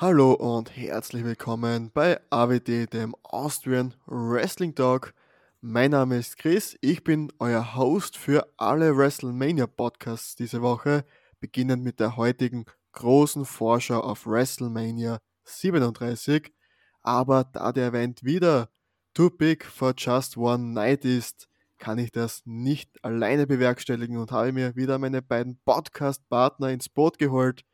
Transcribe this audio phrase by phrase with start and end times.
[0.00, 5.12] Hallo und herzlich willkommen bei AWD, dem Austrian Wrestling Talk.
[5.60, 11.04] Mein Name ist Chris, ich bin euer Host für alle WrestleMania Podcasts diese Woche,
[11.40, 16.54] beginnend mit der heutigen großen Vorschau auf WrestleMania 37.
[17.02, 18.70] Aber da der Event wieder
[19.14, 24.52] too big for just one night ist, kann ich das nicht alleine bewerkstelligen und habe
[24.52, 27.64] mir wieder meine beiden Podcast-Partner ins Boot geholt.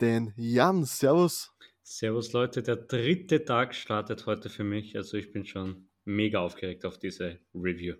[0.00, 1.53] Den Jan, Servus.
[1.86, 4.96] Servus Leute, der dritte Tag startet heute für mich.
[4.96, 7.96] Also ich bin schon mega aufgeregt auf diese Review.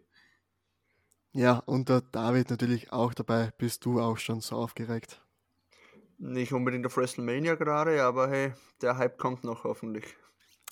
[1.32, 3.52] Ja, und der David natürlich auch dabei.
[3.59, 5.20] Bist du auch schon so aufgeregt?
[6.16, 10.06] Nicht unbedingt auf WrestleMania gerade, aber hey, der Hype kommt noch hoffentlich.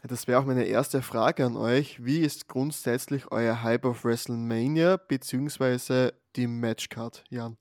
[0.03, 2.03] Das wäre auch meine erste Frage an euch.
[2.03, 6.13] Wie ist grundsätzlich euer Hype auf WrestleMania bzw.
[6.35, 7.59] die Matchcard, Jan?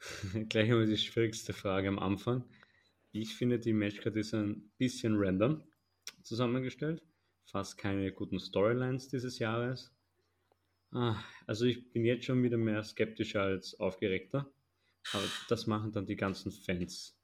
[0.48, 2.42] Gleich einmal die schwierigste Frage am Anfang.
[3.16, 5.62] Ich finde, die Matchcard ist ein bisschen random
[6.24, 7.00] zusammengestellt.
[7.46, 9.94] Fast keine guten Storylines dieses Jahres.
[10.90, 14.52] Ah, also ich bin jetzt schon wieder mehr skeptischer als aufgeregter.
[15.12, 17.16] Aber das machen dann die ganzen Fans.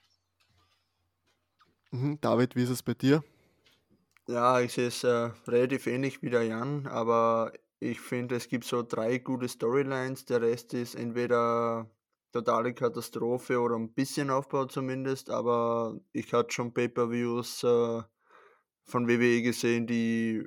[1.91, 3.25] Mhm, David, wie ist es bei dir?
[4.29, 8.65] Ja, ich sehe es äh, relativ ähnlich wie der Jan, aber ich finde, es gibt
[8.65, 10.25] so drei gute Storylines.
[10.27, 11.91] Der Rest ist entweder
[12.33, 18.03] totale Katastrophe oder ein bisschen Aufbau zumindest, aber ich hatte schon Pay-per-Views äh,
[18.85, 20.47] von WWE gesehen, die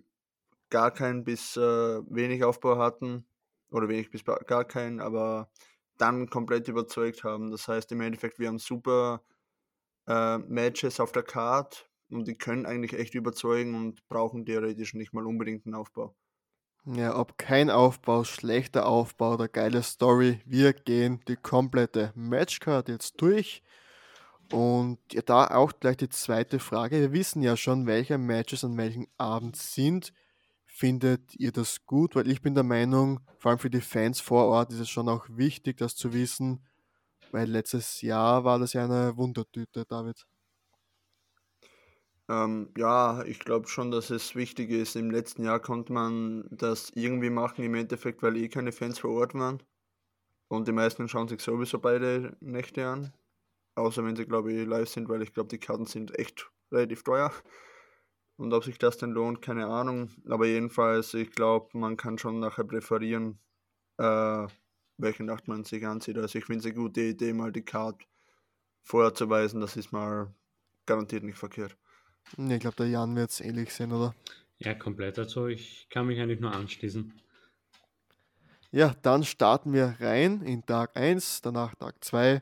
[0.69, 3.25] gar keinen bis äh, wenig Aufbau hatten
[3.71, 5.49] oder wenig bis gar keinen, aber
[5.97, 7.51] dann komplett überzeugt haben.
[7.51, 9.23] Das heißt im Endeffekt, wir haben super
[10.07, 15.13] äh, Matches auf der Card und die können eigentlich echt überzeugen und brauchen theoretisch nicht
[15.13, 16.15] mal unbedingt einen Aufbau.
[16.85, 23.21] Ja, ob kein Aufbau, schlechter Aufbau oder geile Story, wir gehen die komplette Matchcard jetzt
[23.21, 23.63] durch.
[24.51, 26.99] Und ja, da auch gleich die zweite Frage.
[26.99, 30.11] Wir wissen ja schon, welche Matches an welchem Abend sind.
[30.65, 32.15] Findet ihr das gut?
[32.15, 35.07] Weil ich bin der Meinung, vor allem für die Fans vor Ort ist es schon
[35.07, 36.65] auch wichtig, das zu wissen.
[37.31, 40.25] Weil letztes Jahr war das ja eine Wundertüte, David.
[42.29, 44.95] Ähm, ja, ich glaube schon, dass es wichtig ist.
[44.95, 49.11] Im letzten Jahr konnte man das irgendwie machen, im Endeffekt, weil eh keine Fans vor
[49.11, 49.61] Ort waren.
[50.47, 53.13] Und die meisten schauen sich sowieso beide Nächte an.
[53.75, 57.03] Außer wenn sie, glaube ich, live sind, weil ich glaube, die Karten sind echt relativ
[57.03, 57.31] teuer.
[58.37, 60.09] Und ob sich das denn lohnt, keine Ahnung.
[60.29, 63.39] Aber jedenfalls, ich glaube, man kann schon nachher präferieren,
[63.97, 64.47] äh,
[64.97, 66.17] welche Nacht man sich ansieht.
[66.17, 68.05] Also ich finde es eine gute Idee, mal die Karte
[68.83, 69.61] vorher zu weisen.
[69.61, 70.33] Das ist mal
[70.85, 71.77] garantiert nicht verkehrt.
[72.37, 74.15] Ich glaube, der Jan wird es ähnlich sehen, oder?
[74.57, 75.19] Ja, komplett.
[75.19, 77.13] Also ich kann mich eigentlich nur anschließen.
[78.71, 82.41] Ja, dann starten wir rein in Tag 1, danach Tag 2.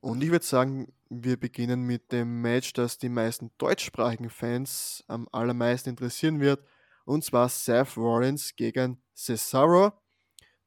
[0.00, 5.28] Und ich würde sagen, wir beginnen mit dem Match, das die meisten deutschsprachigen Fans am
[5.32, 6.62] allermeisten interessieren wird.
[7.04, 9.92] Und zwar Seth Rollins gegen Cesaro.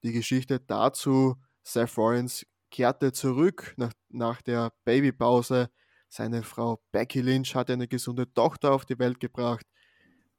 [0.03, 5.69] Die Geschichte dazu, Seth Rollins kehrte zurück nach, nach der Babypause
[6.13, 9.65] seine Frau Becky Lynch hatte eine gesunde Tochter auf die Welt gebracht.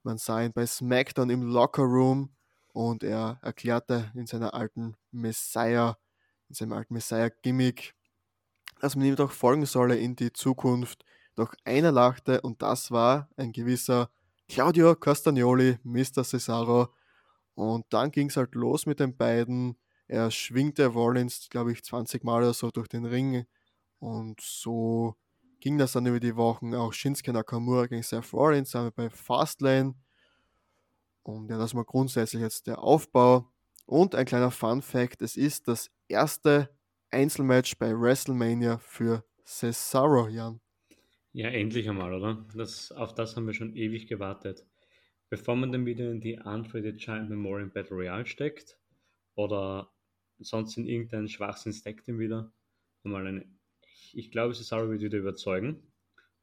[0.05, 2.31] Man sah ihn bei SmackDown im Locker Room
[2.73, 5.99] und er erklärte in seiner alten Messiah,
[6.49, 7.93] in seinem alten Messiah-Gimmick,
[8.81, 11.05] dass man ihm doch folgen solle in die Zukunft.
[11.35, 14.11] Doch einer lachte und das war ein gewisser
[14.49, 16.23] Claudio Castagnoli, Mr.
[16.23, 16.95] Cesaro.
[17.55, 19.77] Und dann ging es halt los mit den beiden.
[20.07, 23.45] Er schwingte Rollins, glaube ich, 20 Mal oder so durch den Ring.
[23.99, 25.17] Und so
[25.65, 26.75] ging das dann über die Wochen.
[26.75, 29.95] Auch Shinsuke Nakamura gegen Seth Rollins haben wir bei Fastlane.
[31.23, 33.51] Und ja, das mal grundsätzlich jetzt der Aufbau.
[33.87, 36.69] Und ein kleiner Fun Fact: Es ist das erste
[37.11, 40.61] Einzelmatch bei WrestleMania für Cesaro, Jan.
[41.33, 42.47] Ja, endlich einmal, oder?
[42.55, 44.67] Das, auf das haben wir schon ewig gewartet.
[45.31, 48.79] Bevor man dann wieder in die the Giant Memorial Battle Royale steckt
[49.35, 49.91] oder
[50.39, 52.53] sonst in irgendeinen Schwachsinn steckt ihn wieder,
[53.03, 53.47] einmal eine
[54.13, 55.83] ich glaube, Cesaro wird wieder überzeugen.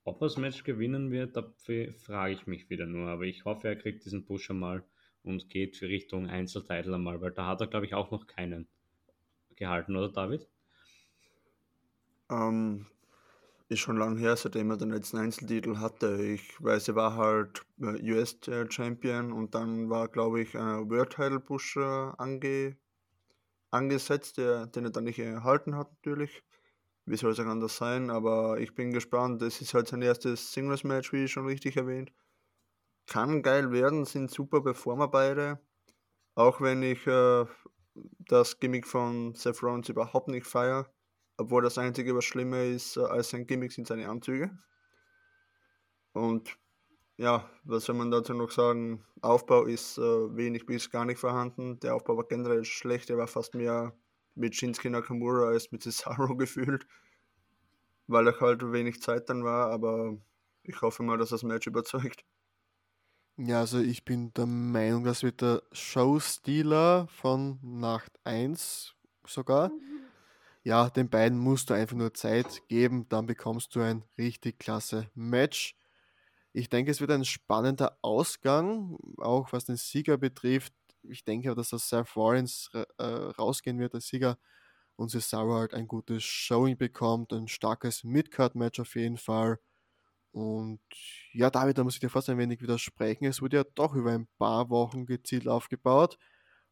[0.03, 3.09] Ob er das Match gewinnen wird, dafür frage ich mich wieder nur.
[3.09, 4.83] Aber ich hoffe, er kriegt diesen Push einmal
[5.23, 8.67] und geht für Richtung Einzeltitel einmal, weil da hat er, glaube ich, auch noch keinen
[9.55, 10.49] gehalten, oder David?
[12.31, 12.87] Ähm,
[13.69, 16.23] ist schon lange her, seitdem er den letzten Einzeltitel hatte.
[16.23, 22.77] Ich weiß, er war halt äh, US-Champion und dann war, glaube ich, ein World-Title-Push ange
[23.69, 26.43] angesetzt, der, den er dann nicht erhalten hat, natürlich
[27.11, 29.41] wie soll es auch anders sein, aber ich bin gespannt.
[29.41, 32.13] Es ist halt sein erstes Singles-Match, wie schon richtig erwähnt.
[33.05, 35.59] Kann geil werden, sind super Performer beide.
[36.35, 37.45] Auch wenn ich äh,
[38.19, 40.89] das Gimmick von Seth Rollins überhaupt nicht feiere,
[41.35, 44.57] obwohl das Einzige, was schlimmer ist äh, als sein Gimmick, sind seine Anzüge.
[46.13, 46.57] Und
[47.17, 49.03] ja, was soll man dazu noch sagen?
[49.21, 51.77] Aufbau ist äh, wenig bis gar nicht vorhanden.
[51.81, 53.09] Der Aufbau war generell schlecht.
[53.09, 53.93] Er war fast mehr
[54.35, 56.87] mit Shinsuke Nakamura als mit Cesaro gefühlt,
[58.07, 59.71] weil er halt wenig Zeit dann war.
[59.71, 60.17] Aber
[60.63, 62.23] ich hoffe mal, dass das Match überzeugt.
[63.37, 68.93] Ja, also ich bin der Meinung, dass wird der Showstealer von Nacht 1
[69.25, 69.71] sogar.
[70.63, 75.09] Ja, den beiden musst du einfach nur Zeit geben, dann bekommst du ein richtig klasse
[75.15, 75.75] Match.
[76.53, 80.73] Ich denke, es wird ein spannender Ausgang, auch was den Sieger betrifft.
[81.03, 84.37] Ich denke dass das Seth Rollins äh, rausgehen wird, der Sieger,
[84.95, 89.59] und Cesaro halt ein gutes Showing bekommt, ein starkes Midcard-Match auf jeden Fall.
[90.31, 90.81] Und
[91.33, 93.25] ja, David, da muss ich dir fast ein wenig widersprechen.
[93.25, 96.17] Es wurde ja doch über ein paar Wochen gezielt aufgebaut.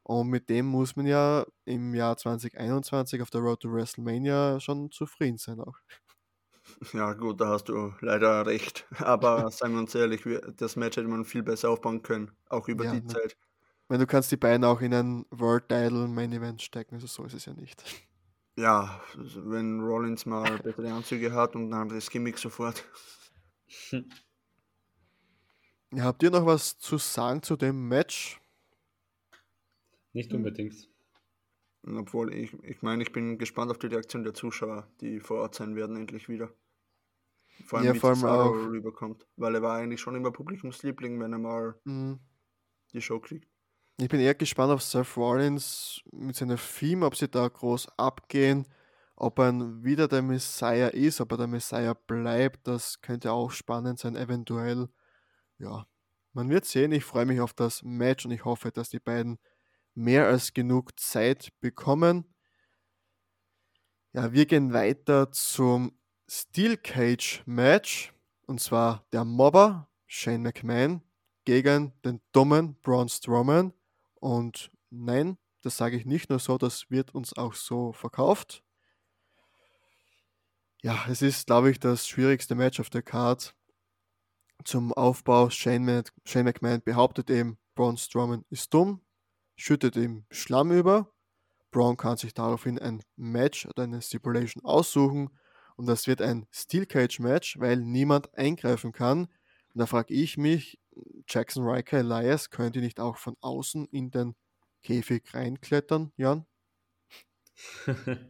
[0.04, 4.92] Und mit dem muss man ja im Jahr 2021 auf der Road to WrestleMania schon
[4.92, 5.78] zufrieden sein auch.
[6.94, 8.86] Ja, gut, da hast du leider recht.
[9.00, 10.24] Aber seien wir uns ehrlich,
[10.56, 13.08] das Match hätte man viel besser aufbauen können, auch über ja, die ne.
[13.08, 13.38] Zeit.
[13.90, 17.24] Wenn du kannst die beiden auch in ein World Title Main Event stecken, also so
[17.26, 17.84] ist es ja nicht.
[18.56, 22.86] Ja, wenn Rollins mal bessere Anzüge hat und ein anderes Gimmick sofort.
[23.92, 24.04] Ja,
[26.04, 28.40] habt ihr noch was zu sagen zu dem Match?
[30.14, 30.88] Nicht unbedingt.
[31.84, 35.56] Obwohl, ich, ich meine, ich bin gespannt auf die Reaktion der Zuschauer, die vor Ort
[35.56, 36.54] sein werden, endlich wieder.
[37.66, 39.26] Vor allem, ja, wie vor allem auch rüberkommt.
[39.36, 42.20] Weil er war eigentlich schon immer Publikumsliebling, wenn er mal mhm.
[42.94, 43.48] die Show kriegt.
[44.02, 48.66] Ich bin eher gespannt auf Seth Rollins mit seiner Theme, ob sie da groß abgehen
[49.20, 49.54] ob er
[49.84, 54.88] wieder der Messiah ist, ob er der Messiah bleibt, das könnte auch spannend sein, eventuell.
[55.58, 55.86] Ja,
[56.32, 56.94] man wird sehen.
[56.94, 59.38] Ich freue mich auf das Match und ich hoffe, dass die beiden
[59.94, 62.34] mehr als genug Zeit bekommen.
[64.14, 66.00] Ja, wir gehen weiter zum
[66.30, 68.14] Steel Cage Match
[68.48, 71.02] und zwar der Mobber Shane McMahon
[71.44, 73.74] gegen den dummen Braun Strowman.
[74.20, 78.64] Und nein, das sage ich nicht nur so, das wird uns auch so verkauft.
[80.82, 83.54] Ja, es ist, glaube ich, das schwierigste Match auf der Card.
[84.64, 89.02] Zum Aufbau, Shane, Shane McMahon behauptet eben, Braun Strowman ist dumm,
[89.56, 91.14] schüttet ihm Schlamm über.
[91.72, 95.30] Braun kann sich daraufhin ein Match oder eine Stipulation aussuchen
[95.76, 99.26] und das wird ein Steel Cage Match, weil niemand eingreifen kann.
[99.74, 100.79] Und da frage ich mich,
[101.28, 104.36] Jackson Riker Elias könnte nicht auch von außen in den
[104.82, 106.46] Käfig reinklettern, Jan?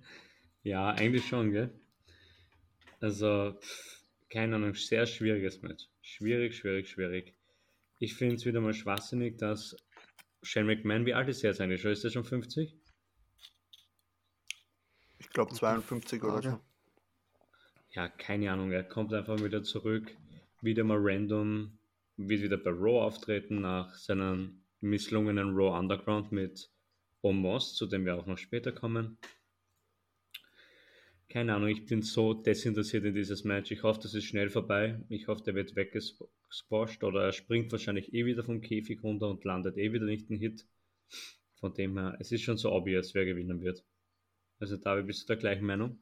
[0.63, 1.79] ja, eigentlich schon, gell?
[2.99, 3.59] Also,
[4.29, 5.87] keine Ahnung, sehr schwieriges Match.
[6.01, 7.35] Schwierig, schwierig, schwierig.
[7.99, 9.75] Ich finde es wieder mal schwachsinnig, dass
[10.41, 11.91] Shane McMahon, wie alt ist er jetzt eigentlich schon?
[11.91, 12.75] Ist er schon 50?
[15.19, 16.59] Ich glaube 52 oder so.
[17.91, 18.71] Ja, keine Ahnung.
[18.71, 20.15] Er kommt einfach wieder zurück,
[20.61, 21.78] wieder mal random,
[22.27, 26.69] wird wieder bei Raw auftreten nach seinem misslungenen Raw Underground mit
[27.21, 29.17] Omos, zu dem wir auch noch später kommen
[31.29, 33.69] keine Ahnung, ich bin so desinteressiert in dieses Match.
[33.71, 34.99] Ich hoffe, das ist schnell vorbei.
[35.09, 39.43] Ich hoffe, der wird weggesquasht oder er springt wahrscheinlich eh wieder vom Käfig runter und
[39.43, 40.65] landet eh wieder nicht in Hit.
[41.59, 43.85] Von dem her, es ist schon so obvious, wer gewinnen wird.
[44.59, 45.99] Also David, bist du der gleichen Meinung?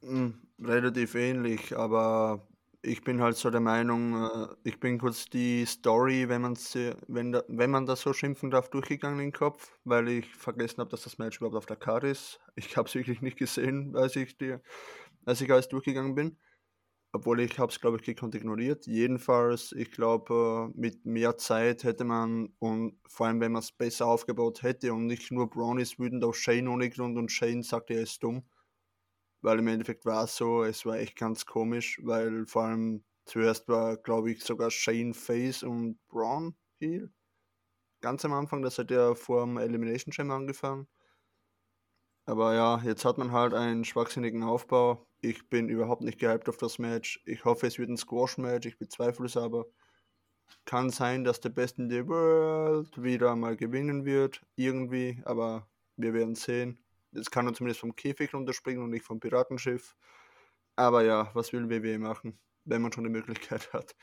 [0.00, 2.47] Hm, relativ ähnlich, aber
[2.82, 6.44] ich bin halt so der Meinung, äh, ich bin kurz die Story, wenn,
[7.08, 10.90] wenn, da, wenn man das so schimpfen darf, durchgegangen im Kopf, weil ich vergessen habe,
[10.90, 12.40] dass das Match überhaupt auf der Karte ist.
[12.54, 14.56] Ich habe es wirklich nicht gesehen, als ich, die,
[15.24, 16.38] als ich alles durchgegangen bin.
[17.10, 18.86] Obwohl ich habe es, glaube ich, gekonnt ignoriert.
[18.86, 23.72] Jedenfalls, ich glaube, äh, mit mehr Zeit hätte man, und vor allem, wenn man es
[23.72, 27.62] besser aufgebaut hätte und nicht nur Brown ist wütend auf Shane ohne Grund und Shane
[27.62, 28.44] sagt, er ist dumm,
[29.42, 33.68] weil im Endeffekt war es so, es war echt ganz komisch, weil vor allem zuerst
[33.68, 37.12] war, glaube ich, sogar Shane Face und Braun Heel.
[38.00, 40.88] Ganz am Anfang, das hat ja vor dem Elimination Chamber angefangen.
[42.28, 45.06] Aber ja, jetzt hat man halt einen schwachsinnigen Aufbau.
[45.22, 47.22] Ich bin überhaupt nicht gehypt auf das Match.
[47.24, 48.66] Ich hoffe, es wird ein Squash-Match.
[48.66, 49.66] Ich bezweifle es aber.
[50.66, 54.42] Kann sein, dass der Best in the World wieder mal gewinnen wird.
[54.56, 55.22] Irgendwie.
[55.24, 56.78] Aber wir werden sehen.
[57.12, 59.96] Jetzt kann er zumindest vom Käfig runterspringen und nicht vom Piratenschiff.
[60.76, 63.94] Aber ja, was will WWE machen, wenn man schon die Möglichkeit hat?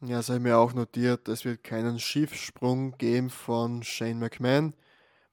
[0.00, 1.28] Ja, das habe ich mir auch notiert.
[1.28, 4.74] Es wird keinen Schiffsprung geben von Shane McMahon,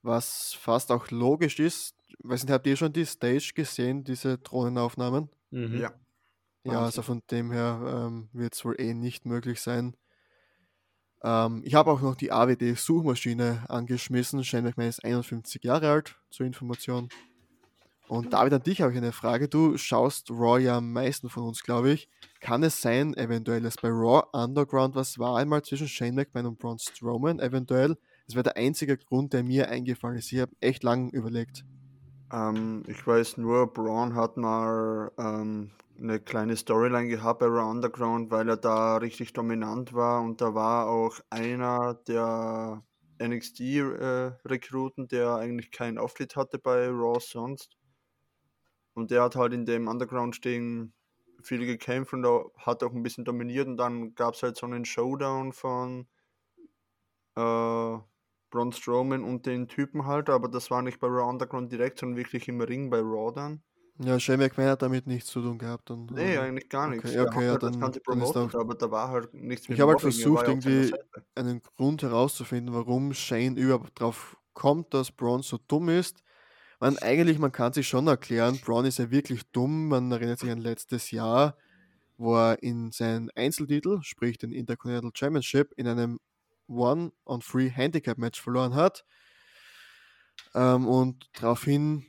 [0.02, 1.96] was fast auch logisch ist.
[2.20, 5.30] Weiß nicht, habt ihr schon die Stage gesehen, diese Drohnenaufnahmen?
[5.52, 5.78] Mhm.
[5.82, 5.94] Ja.
[6.64, 9.96] Ja, also von dem her ähm, wird es wohl eh nicht möglich sein.
[11.26, 14.44] Ähm, ich habe auch noch die AWD-Suchmaschine angeschmissen.
[14.44, 17.10] Shane McMahon ist 51 Jahre alt, zur Information.
[18.08, 19.48] Und David, an dich habe ich eine Frage.
[19.48, 22.08] Du schaust Raw ja am meisten von uns, glaube ich.
[22.40, 26.60] Kann es sein, eventuell, dass bei Raw Underground was war einmal zwischen Shane McMahon und
[26.60, 27.40] Braun Strowman?
[27.40, 27.98] Eventuell.
[28.28, 30.32] Das wäre der einzige Grund, der mir eingefallen ist.
[30.32, 31.66] Ich habe echt lang überlegt.
[32.32, 38.32] Ähm, ich weiß nur, Braun hat mal ähm, eine kleine Storyline gehabt bei Raw Underground,
[38.32, 42.84] weil er da richtig dominant war und da war auch einer der
[43.20, 47.78] NXT-Rekruten, äh, der eigentlich keinen Auftritt hatte bei Raw sonst.
[48.94, 50.94] Und der hat halt in dem Underground-Ding
[51.42, 52.26] viel gekämpft und
[52.58, 53.68] hat auch ein bisschen dominiert.
[53.68, 56.08] Und dann gab es halt so einen Showdown von
[57.36, 57.98] äh,
[58.50, 60.30] Braun Strowman und den Typen halt.
[60.30, 63.64] Aber das war nicht bei Raw Underground direkt, sondern wirklich im Ring bei Raw dann.
[63.98, 65.90] Ja, Shane McMahon hat damit nichts zu tun gehabt.
[65.90, 67.10] Und, nee, eigentlich gar nichts.
[67.10, 69.92] Okay, okay ja, halt dann, dann ist auch, aber da war halt nichts Ich habe
[69.92, 70.94] halt versucht, irgendwie
[71.34, 76.24] einen Grund herauszufinden, warum Shane überhaupt drauf kommt, dass Braun so dumm ist.
[76.82, 79.88] Man, eigentlich, man kann sich schon erklären, Braun ist ja wirklich dumm.
[79.88, 81.58] Man erinnert sich an letztes Jahr,
[82.18, 86.20] wo er in seinen Einzeltitel, sprich den Intercontinental Championship, in einem
[86.68, 89.06] One-on-Three-Handicap-Match verloren hat.
[90.54, 92.06] Ähm, und daraufhin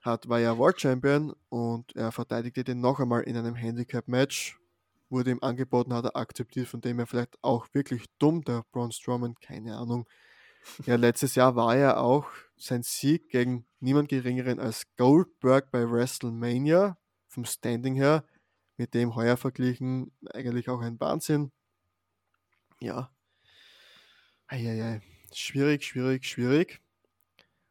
[0.00, 4.58] hat, war er World Champion und er verteidigte den noch einmal in einem Handicap-Match.
[5.08, 8.92] Wurde ihm angeboten, hat er akzeptiert, von dem er vielleicht auch wirklich dumm, der Braun
[8.92, 10.08] Strowman, keine Ahnung.
[10.86, 12.26] Ja, letztes Jahr war er auch
[12.56, 16.96] sein Sieg gegen niemand geringeren als Goldberg bei WrestleMania,
[17.28, 18.24] vom Standing her,
[18.76, 21.50] mit dem heuer verglichen, eigentlich auch ein Wahnsinn.
[22.80, 23.10] Ja.
[24.46, 25.00] Eieiei.
[25.32, 26.80] Schwierig, schwierig, schwierig.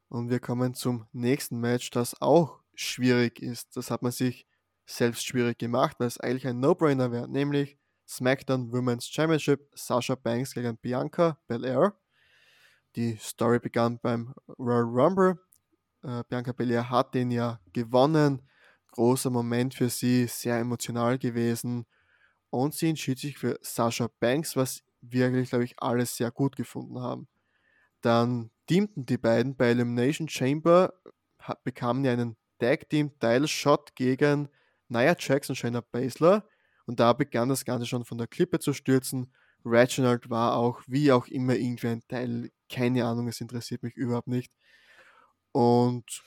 [0.10, 3.78] Und wir kommen zum nächsten Match, das auch schwierig ist.
[3.78, 4.48] Das hat man sich
[4.86, 10.56] selbst schwierig gemacht, weil es eigentlich ein No-Brainer wäre, nämlich SmackDown Women's Championship, Sasha Banks
[10.56, 11.94] gegen Bianca Belair.
[12.96, 15.40] Die Story begann beim Royal Rumble.
[16.02, 18.42] Äh, Bianca Belair hat den ja gewonnen.
[18.94, 21.86] Großer Moment für sie, sehr emotional gewesen.
[22.50, 27.00] Und sie entschied sich für Sasha Banks, was wirklich, glaube ich, alles sehr gut gefunden
[27.00, 27.28] haben.
[28.02, 30.94] Dann teamten die beiden bei Elimination Chamber,
[31.64, 34.50] bekamen ja einen Tag Team Title Shot gegen
[34.88, 36.48] Nia Jax und Shayna Baszler
[36.86, 39.34] und da begann das Ganze schon von der Klippe zu stürzen.
[39.66, 44.28] Reginald war auch, wie auch immer, irgendwie ein Teil, keine Ahnung, es interessiert mich überhaupt
[44.28, 44.52] nicht.
[45.52, 46.24] Und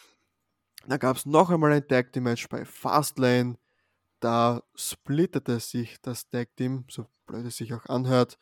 [0.86, 3.56] da gab es noch einmal ein Tag Team Match bei Fastlane.
[4.20, 8.38] Da splittete sich das Tag Team, so blöd es sich auch anhört,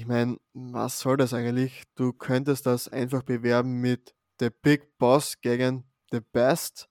[0.00, 1.82] ich meine, was soll das eigentlich?
[1.94, 6.88] Du könntest das einfach bewerben mit The Big Boss gegen The Best,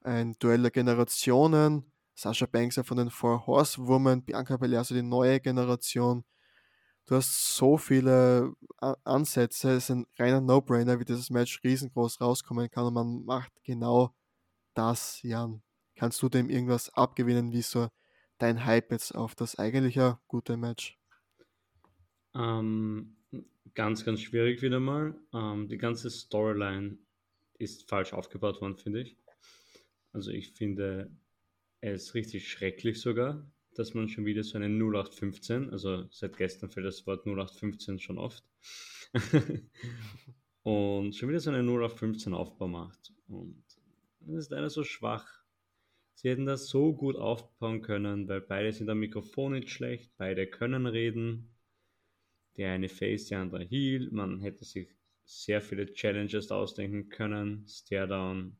[0.00, 1.92] ein Duell der Generationen.
[2.14, 6.24] Sascha Banks von den Four Horsewomen, Bianca Belair so die neue Generation.
[7.04, 8.54] Du hast so viele
[9.04, 13.52] Ansätze, es ist ein reiner No-Brainer, wie dieses Match riesengroß rauskommen kann und man macht
[13.64, 14.14] genau
[14.72, 15.62] das, Jan.
[15.94, 17.88] Kannst du dem irgendwas abgewinnen, wie so
[18.38, 20.98] dein Hype jetzt auf das eigentliche gute Match?
[22.36, 23.16] Ähm,
[23.74, 25.14] ganz, ganz schwierig wieder mal.
[25.32, 26.98] Ähm, die ganze Storyline
[27.58, 29.16] ist falsch aufgebaut worden, finde ich.
[30.12, 31.10] Also ich finde
[31.80, 36.86] es richtig schrecklich sogar, dass man schon wieder so eine 0815, also seit gestern fällt
[36.86, 38.44] das Wort 0815 schon oft,
[40.62, 43.12] und schon wieder so eine 0815 Aufbau macht.
[43.28, 43.62] Und
[44.20, 45.26] das ist leider so schwach.
[46.14, 50.46] Sie hätten das so gut aufbauen können, weil beide sind am Mikrofon nicht schlecht, beide
[50.46, 51.55] können reden
[52.56, 54.08] der eine Face, der andere Heal.
[54.10, 54.88] Man hätte sich
[55.24, 57.66] sehr viele Challenges ausdenken können.
[57.68, 58.56] Stairdown,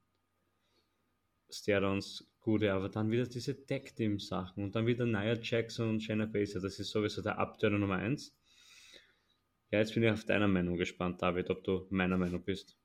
[1.51, 6.01] Stairdowns gute, aber dann wieder diese Tag Team Sachen und dann wieder Nia Jackson und
[6.01, 6.61] Shayna Baszler.
[6.61, 8.37] Das ist sowieso der Abtörner Nummer 1.
[9.71, 12.77] Ja, jetzt bin ich auf deiner Meinung gespannt, David, ob du meiner Meinung bist.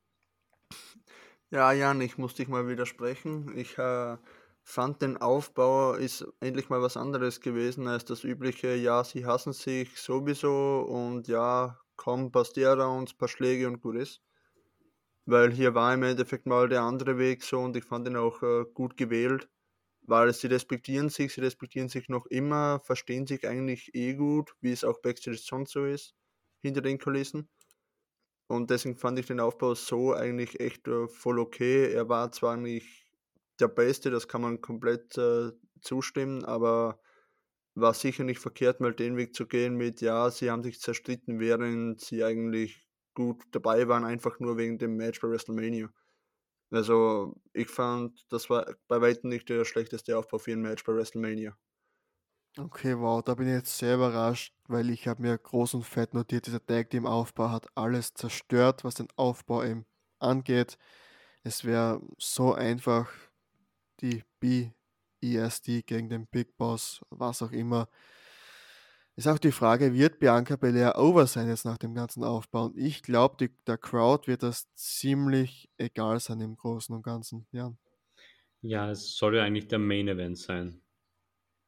[1.52, 3.56] Ja, Jan, ich muss dich mal widersprechen.
[3.58, 4.18] Ich äh,
[4.64, 9.54] fand den Aufbau ist endlich mal was anderes gewesen als das übliche, ja, sie hassen
[9.54, 14.22] sich sowieso und ja, komm, passt uns, paar Schläge und gut ist.
[15.26, 18.42] Weil hier war im Endeffekt mal der andere Weg so und ich fand ihn auch
[18.44, 19.50] äh, gut gewählt,
[20.02, 24.72] weil sie respektieren sich, sie respektieren sich noch immer, verstehen sich eigentlich eh gut, wie
[24.72, 26.16] es auch Backstage sonst so ist,
[26.62, 27.50] hinter den Kulissen.
[28.48, 31.92] Und deswegen fand ich den Aufbau so eigentlich echt äh, voll okay.
[31.94, 33.11] Er war zwar nicht
[33.62, 35.52] der Beste, das kann man komplett äh,
[35.82, 37.00] zustimmen, aber
[37.76, 41.40] war sicher nicht verkehrt, mal den Weg zu gehen mit, ja, sie haben sich zerstritten,
[41.40, 45.90] während sie eigentlich gut dabei waren, einfach nur wegen dem Match bei WrestleMania.
[46.72, 50.94] Also ich fand, das war bei weitem nicht der schlechteste Aufbau für ein Match bei
[50.94, 51.58] WrestleMania.
[52.58, 56.14] Okay, wow, da bin ich jetzt sehr überrascht, weil ich habe mir groß und fett
[56.14, 59.86] notiert, dieser Tag Team Aufbau hat alles zerstört, was den Aufbau eben
[60.20, 60.78] angeht.
[61.44, 63.10] Es wäre so einfach,
[64.02, 67.88] die BESD gegen den Big Boss, was auch immer.
[69.16, 72.66] Ist auch die Frage, wird Bianca Belair over sein jetzt nach dem ganzen Aufbau?
[72.66, 77.46] Und ich glaube, der Crowd wird das ziemlich egal sein im Großen und Ganzen.
[77.52, 77.76] Ja.
[78.62, 80.82] Ja, es soll ja eigentlich der Main Event sein.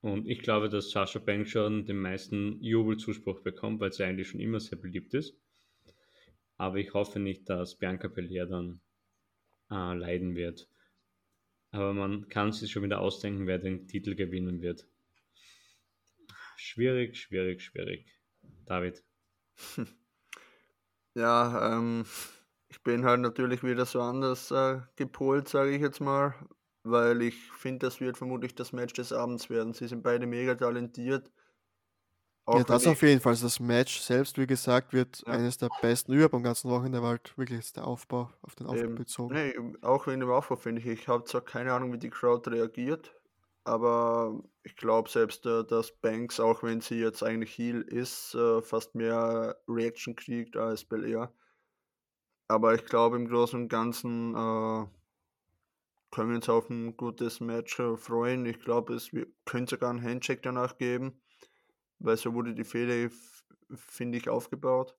[0.02, 4.40] Und ich glaube, dass Sasha Banks schon den meisten Jubelzuspruch bekommt, weil sie eigentlich schon
[4.40, 5.36] immer sehr beliebt ist.
[6.58, 8.82] Aber ich hoffe nicht, dass Bianca Belair dann
[9.72, 10.70] äh, leiden wird.
[11.74, 14.88] Aber man kann sich schon wieder ausdenken, wer den Titel gewinnen wird.
[16.56, 18.08] Schwierig, schwierig, schwierig.
[18.66, 19.04] David.
[21.16, 22.06] Ja, ähm,
[22.70, 26.34] ich bin halt natürlich wieder so anders äh, gepolt, sage ich jetzt mal
[26.84, 29.74] weil ich finde, das wird vermutlich das Match des Abends werden.
[29.74, 31.32] Sie sind beide mega talentiert.
[32.48, 33.32] Ja, das auf jeden Fall.
[33.32, 35.34] Also das Match selbst, wie gesagt, wird ja.
[35.34, 38.84] eines der besten überhaupt am ganzen Wochenende, weil halt wirklich der Aufbau auf den Aufbau
[38.84, 39.34] ähm, bezogen.
[39.34, 40.88] Nee, auch wegen dem Aufbau finde ich.
[40.88, 43.16] Ich habe zwar keine Ahnung, wie die Crowd reagiert,
[43.64, 48.62] aber ich glaube selbst, äh, dass Banks, auch wenn sie jetzt eigentlich Heal ist, äh,
[48.62, 51.32] fast mehr Reaction kriegt als Belair.
[52.50, 54.86] Aber ich glaube im Großen und Ganzen äh,
[56.12, 58.46] können wir uns auf ein gutes Match äh, freuen.
[58.46, 59.12] Ich glaube, es
[59.46, 61.23] könnte sogar einen Handshake danach geben,
[62.00, 63.10] weil so wurde die Fehde,
[63.76, 64.96] finde ich, aufgebaut.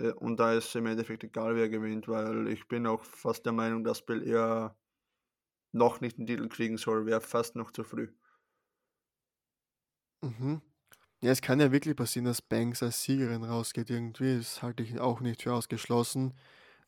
[0.00, 3.52] Äh, und da ist im Endeffekt egal, wer gewinnt, weil ich bin auch fast der
[3.52, 4.76] Meinung, dass Bill eher
[5.72, 8.08] noch nicht den Titel kriegen soll, wäre fast noch zu früh.
[10.22, 10.62] Mhm.
[11.22, 14.36] Ja, es kann ja wirklich passieren, dass Banks als Siegerin rausgeht irgendwie.
[14.38, 16.34] Das halte ich auch nicht für ausgeschlossen.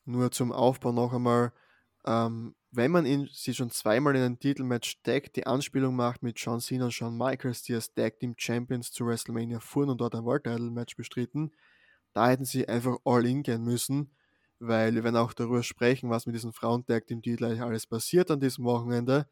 [0.05, 1.53] Nur zum Aufbau noch einmal
[2.05, 6.39] ähm, wenn man ihn, sie schon zweimal in ein Titelmatch steckt, die Anspielung macht mit
[6.39, 10.15] John Cena und Shawn Michaels, die als Tag Team Champions zu WrestleMania fuhren und dort
[10.15, 11.51] ein World Title Match bestritten,
[12.13, 14.15] da hätten sie einfach all in gehen müssen,
[14.59, 18.31] weil wir werden auch darüber sprechen, was mit diesem Frauen Tag Team Titel alles passiert
[18.31, 19.27] an diesem Wochenende.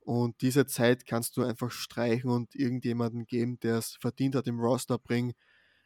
[0.00, 4.60] Und diese Zeit kannst du einfach streichen und irgendjemanden geben, der es verdient hat im
[4.60, 5.34] Roster bringen.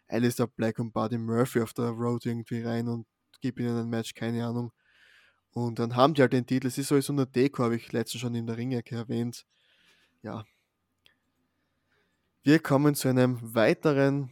[0.08, 3.06] Alistair Black und Buddy Murphy auf der Road irgendwie rein und
[3.40, 4.72] gib ihnen ein Match, keine Ahnung.
[5.56, 6.66] Und dann haben die halt den Titel.
[6.66, 9.46] Es ist sowieso eine Deko, habe ich letztens schon in der Ringecke erwähnt.
[10.20, 10.44] Ja.
[12.42, 14.28] Wir kommen zu einem weiteren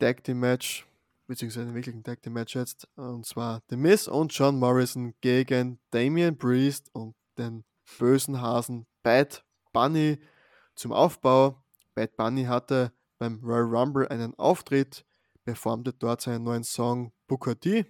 [0.00, 0.84] Tag Team Match,
[1.28, 2.88] beziehungsweise einem wirklichen Tag Team Match jetzt.
[2.96, 7.62] Und zwar The Miz und John Morrison gegen Damian Priest und den
[8.00, 10.18] bösen Hasen Bad Bunny
[10.74, 11.62] zum Aufbau.
[11.94, 15.04] Bad Bunny hatte beim Royal Rumble einen Auftritt,
[15.44, 17.86] performte dort seinen neuen Song Booker T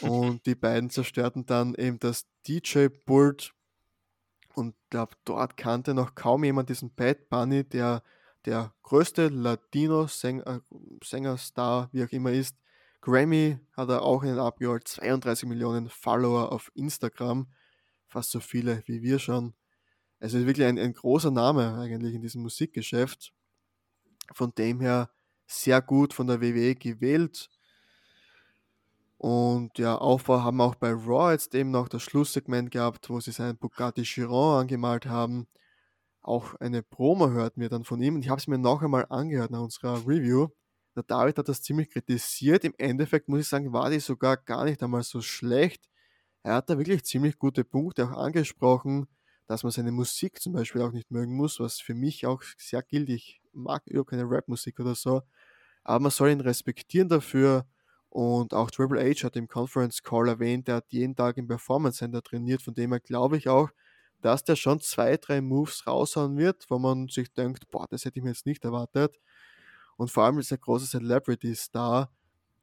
[0.00, 3.52] und die beiden zerstörten dann eben das DJ-Pult.
[4.54, 8.02] Und glaube, dort kannte noch kaum jemand diesen Bad Bunny, der
[8.44, 12.58] der größte Latino-Sänger-Star, wie auch immer ist.
[13.00, 17.50] Grammy hat er auch einen abgeholt, 32 Millionen Follower auf Instagram,
[18.06, 19.54] fast so viele wie wir schon.
[20.20, 23.32] Also wirklich ein, ein großer Name eigentlich in diesem Musikgeschäft.
[24.32, 25.10] Von dem her
[25.46, 27.50] sehr gut von der WWE gewählt.
[29.22, 33.30] Und ja, Aufbau haben auch bei Raw jetzt eben noch das Schlusssegment gehabt, wo sie
[33.30, 35.46] seinen Bugatti Chiron angemalt haben.
[36.22, 39.06] Auch eine Promo hörten wir dann von ihm und ich habe es mir noch einmal
[39.10, 40.48] angehört nach unserer Review.
[40.96, 42.64] Der David hat das ziemlich kritisiert.
[42.64, 45.88] Im Endeffekt muss ich sagen, war die sogar gar nicht einmal so schlecht.
[46.42, 49.06] Er hat da wirklich ziemlich gute Punkte auch angesprochen,
[49.46, 52.82] dass man seine Musik zum Beispiel auch nicht mögen muss, was für mich auch sehr
[52.82, 53.08] gilt.
[53.08, 55.22] Ich mag überhaupt keine Rapmusik oder so.
[55.84, 57.66] Aber man soll ihn respektieren dafür
[58.12, 62.00] und auch Triple H hat im Conference Call erwähnt, der hat jeden Tag im Performance
[62.00, 63.70] Center trainiert, von dem her glaube ich auch,
[64.20, 68.18] dass der schon zwei, drei Moves raushauen wird, wo man sich denkt, boah, das hätte
[68.18, 69.18] ich mir jetzt nicht erwartet.
[69.96, 72.12] Und vor allem ist er großer Celebrity-Star,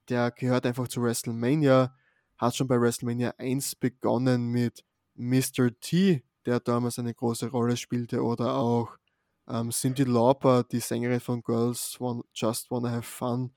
[0.08, 1.96] der gehört einfach zu WrestleMania,
[2.38, 4.86] hat schon bei WrestleMania 1 begonnen mit
[5.16, 5.72] Mr.
[5.82, 9.00] T, der damals eine große Rolle spielte, oder auch
[9.48, 11.98] ähm, Cindy Lauper, die Sängerin von Girls
[12.36, 13.52] Just Wanna Have Fun,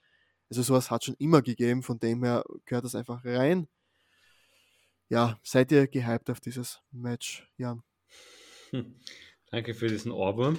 [0.52, 3.68] also sowas hat schon immer gegeben, von dem her gehört das einfach rein.
[5.08, 7.82] Ja, seid ihr gehypt auf dieses Match, Jan?
[8.68, 9.00] Hm.
[9.50, 10.58] Danke für diesen Ohrwurm.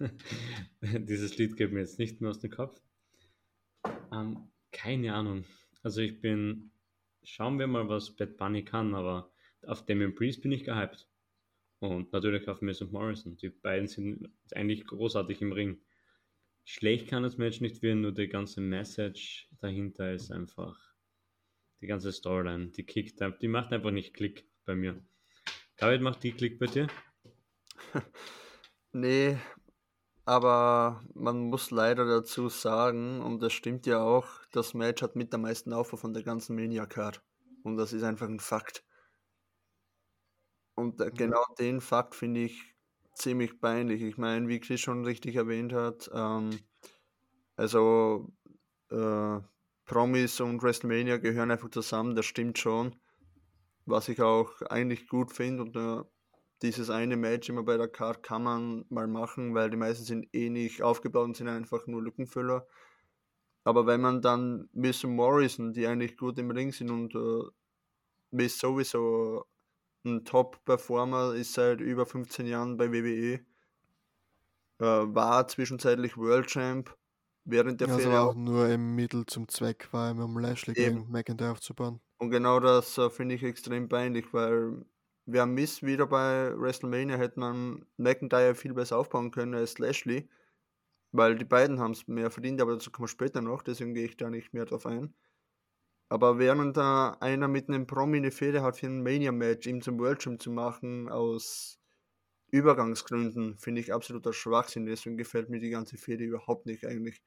[0.80, 2.80] dieses Lied geht mir jetzt nicht mehr aus dem Kopf.
[4.12, 5.44] Ähm, keine Ahnung.
[5.84, 6.72] Also ich bin,
[7.22, 9.30] schauen wir mal, was Bad Bunny kann, aber
[9.62, 11.08] auf Damien Priest bin ich gehypt.
[11.78, 13.36] Und natürlich auf Miss und Morrison.
[13.36, 15.80] Die beiden sind eigentlich großartig im Ring.
[16.70, 20.78] Schlecht kann das Match nicht werden, nur die ganze Message dahinter ist einfach
[21.80, 25.02] die ganze Storyline, die kickt, die macht einfach nicht Klick bei mir.
[25.78, 26.88] David, macht die Klick bei dir?
[28.92, 29.38] nee,
[30.26, 35.32] aber man muss leider dazu sagen, und das stimmt ja auch, das Match hat mit
[35.32, 37.22] der meisten Aufbau von der ganzen Mania Card.
[37.62, 38.84] Und das ist einfach ein Fakt.
[40.74, 42.77] Und äh, genau den Fakt finde ich
[43.18, 44.02] ziemlich peinlich.
[44.02, 46.50] Ich meine, wie Chris schon richtig erwähnt hat, ähm,
[47.56, 48.32] also
[48.90, 49.40] äh,
[49.84, 52.94] Promis und WrestleMania gehören einfach zusammen, das stimmt schon.
[53.86, 56.04] Was ich auch eigentlich gut finde und äh,
[56.62, 60.34] dieses eine Match immer bei der Card kann man mal machen, weil die meisten sind
[60.34, 62.66] eh nicht aufgebaut und sind einfach nur Lückenfüller.
[63.64, 67.50] Aber wenn man dann Miss Morrison, die eigentlich gut im Ring sind und äh,
[68.30, 69.44] Miss sowieso
[70.04, 73.40] ein Top-Performer, ist seit über 15 Jahren bei WWE,
[74.80, 76.96] äh, war zwischenzeitlich World Champ,
[77.44, 81.52] während der ja, also auch nur im Mittel zum Zweck war, um Lashley gegen McIntyre
[81.52, 82.00] aufzubauen.
[82.18, 84.84] Und genau das äh, finde ich extrem peinlich, weil
[85.26, 90.28] wer Miss wieder bei WrestleMania hätte man McIntyre viel besser aufbauen können als Lashley,
[91.12, 94.06] weil die beiden haben es mehr verdient, aber dazu kommen wir später noch, deswegen gehe
[94.06, 95.14] ich da nicht mehr drauf ein.
[96.08, 99.98] Aber während da einer mit einem Promi eine Fehde hat für ein Mania-Match, ihm zum
[99.98, 101.78] World Champ zu machen, aus
[102.50, 104.86] Übergangsgründen, finde ich absoluter Schwachsinn.
[104.86, 107.20] Deswegen gefällt mir die ganze Fehde überhaupt nicht eigentlich.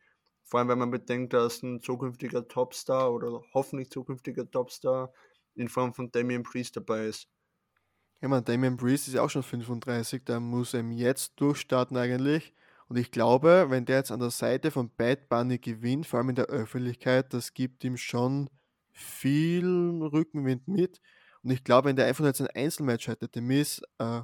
[0.43, 5.13] Vor allem, wenn man bedenkt, dass ein zukünftiger Topstar oder hoffentlich zukünftiger Topstar
[5.53, 7.27] in Form von Damian Priest dabei ist.
[8.19, 12.53] Ja, man, Damian Priest ist ja auch schon 35, der muss eben jetzt durchstarten eigentlich.
[12.87, 16.29] Und ich glaube, wenn der jetzt an der Seite von Bad Bunny gewinnt, vor allem
[16.29, 18.49] in der Öffentlichkeit, das gibt ihm schon
[19.03, 21.01] viel Rückenwind mit.
[21.43, 24.21] Und ich glaube, wenn der einfach jetzt ein Einzelmatch hätte, The Miz, äh,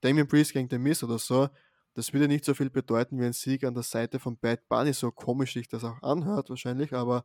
[0.00, 1.48] Damian Priest gegen The Miz oder so,
[1.94, 4.92] das würde nicht so viel bedeuten wie ein Sieg an der Seite von Bad Bunny,
[4.92, 7.24] so komisch sich das auch anhört wahrscheinlich, aber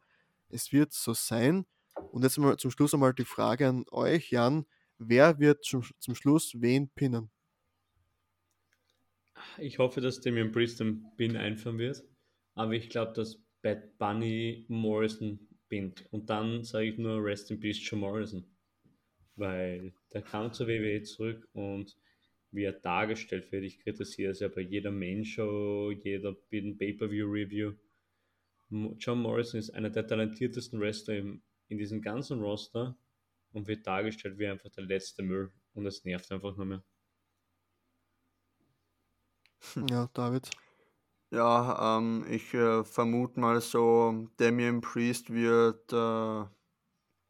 [0.50, 1.66] es wird so sein.
[2.12, 4.66] Und jetzt mal zum Schluss einmal die Frage an euch, Jan,
[4.98, 7.30] wer wird zum, zum Schluss wen pinnen?
[9.58, 12.04] Ich hoffe, dass Damian Priest den Pin einführen wird,
[12.56, 15.40] aber ich glaube, dass Bad Bunny Morrison
[15.72, 16.06] pinnt.
[16.12, 18.44] Und dann sage ich nur Rest in Peace Joe Morrison,
[19.38, 21.96] weil der kam zur WWE zurück und
[22.52, 23.64] wie er dargestellt wird.
[23.64, 27.74] Ich kritisiere es ja bei jeder Main-Show, jeder Pay-Per-View-Review.
[29.00, 32.98] John Morrison ist einer der talentiertesten Wrestler im, in diesem ganzen Roster
[33.54, 36.84] und wird dargestellt wie einfach der letzte Müll und es nervt einfach nur mehr.
[39.90, 40.50] Ja, David.
[41.34, 46.46] Ja, ähm, ich äh, vermute mal so, Damien Priest wird äh,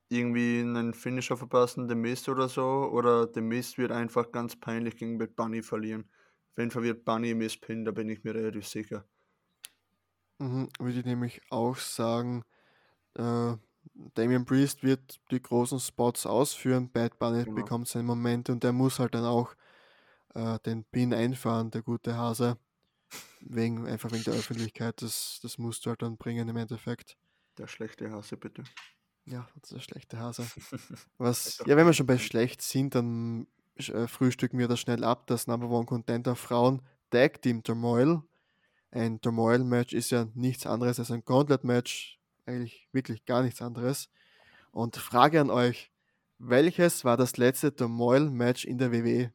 [0.10, 4.98] irgendwie einen Finisher verpassen, The Mist oder so, oder The Mist wird einfach ganz peinlich
[4.98, 6.10] gegen Bad Bunny verlieren.
[6.54, 9.08] Auf jeden Fall wird Bunny Miss Pin, da bin ich mir relativ sicher.
[10.40, 12.44] Mhm, würde ich nämlich auch sagen,
[13.16, 13.56] äh,
[14.16, 17.52] Damian Priest wird die großen Spots ausführen, Bad Bunny genau.
[17.54, 19.56] bekommt seinen Moment und der muss halt dann auch
[20.36, 22.58] äh, den Pin einfahren, der gute Hase.
[23.44, 27.18] Wegen, einfach wegen der Öffentlichkeit, das, das musst du halt dann bringen im Endeffekt.
[27.58, 28.64] Der schlechte Hase, bitte.
[29.26, 30.46] Ja, der schlechte Hase.
[31.18, 35.28] Was, ja, wenn wir schon bei schlecht sind, dann äh, frühstücken wir das schnell ab.
[35.28, 38.24] Das Number One Contender Frauen Tag Team Turmoil.
[38.92, 42.20] Ein Turmoil-Match ist ja nichts anderes als ein Gauntlet-Match.
[42.46, 44.10] Eigentlich wirklich gar nichts anderes.
[44.72, 45.92] Und Frage an euch:
[46.40, 49.32] Welches war das letzte Turmoil-Match in der WWE?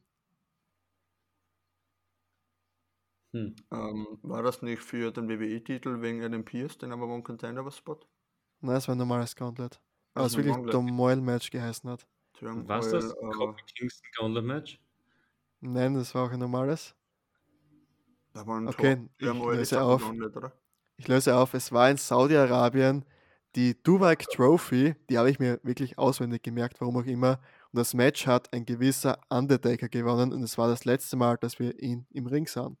[3.37, 3.55] Hm.
[3.71, 7.99] Ähm, war das nicht für den WWE-Titel wegen Adam Pierce, den Number One Contender Spot?
[8.61, 9.79] Nein, es war ein normales Gauntlet.
[10.13, 12.07] Aber es wirklich Turmoil Match geheißen hat.
[12.41, 13.13] Was das?
[13.15, 14.79] Uh, Kofi Kingston Gauntlet Match?
[15.59, 16.95] Nein, das war auch ein normales.
[18.33, 20.01] Da war ein okay, ich löse auf.
[20.01, 20.51] Gauntlet,
[20.97, 21.53] ich löse auf.
[21.53, 23.05] Es war in Saudi-Arabien
[23.55, 27.39] die Duvak Trophy, die habe ich mir wirklich auswendig gemerkt, warum auch immer.
[27.71, 31.57] Und das Match hat ein gewisser Undertaker gewonnen und es war das letzte Mal, dass
[31.57, 32.77] wir ihn im Ring sahen.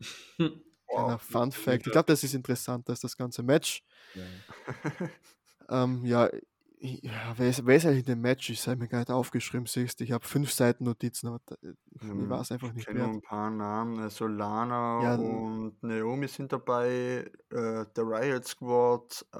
[0.88, 1.20] Wow.
[1.20, 1.86] Fun Fact.
[1.86, 3.82] Ich glaube, das ist interessanter als das ganze Match.
[4.14, 4.22] Ja,
[5.84, 6.30] ähm, ja,
[6.78, 8.50] ja wer, ist, wer ist eigentlich in dem Match?
[8.50, 11.56] Ich habe mir gar nicht aufgeschrieben, siehst Ich habe fünf Seiten Notizen, aber da,
[12.00, 13.04] hm, ich war es einfach nicht mehr.
[13.04, 13.98] ein paar Namen.
[13.98, 19.38] Also Lana ja, und Naomi sind dabei, äh, der Riot Squad, äh,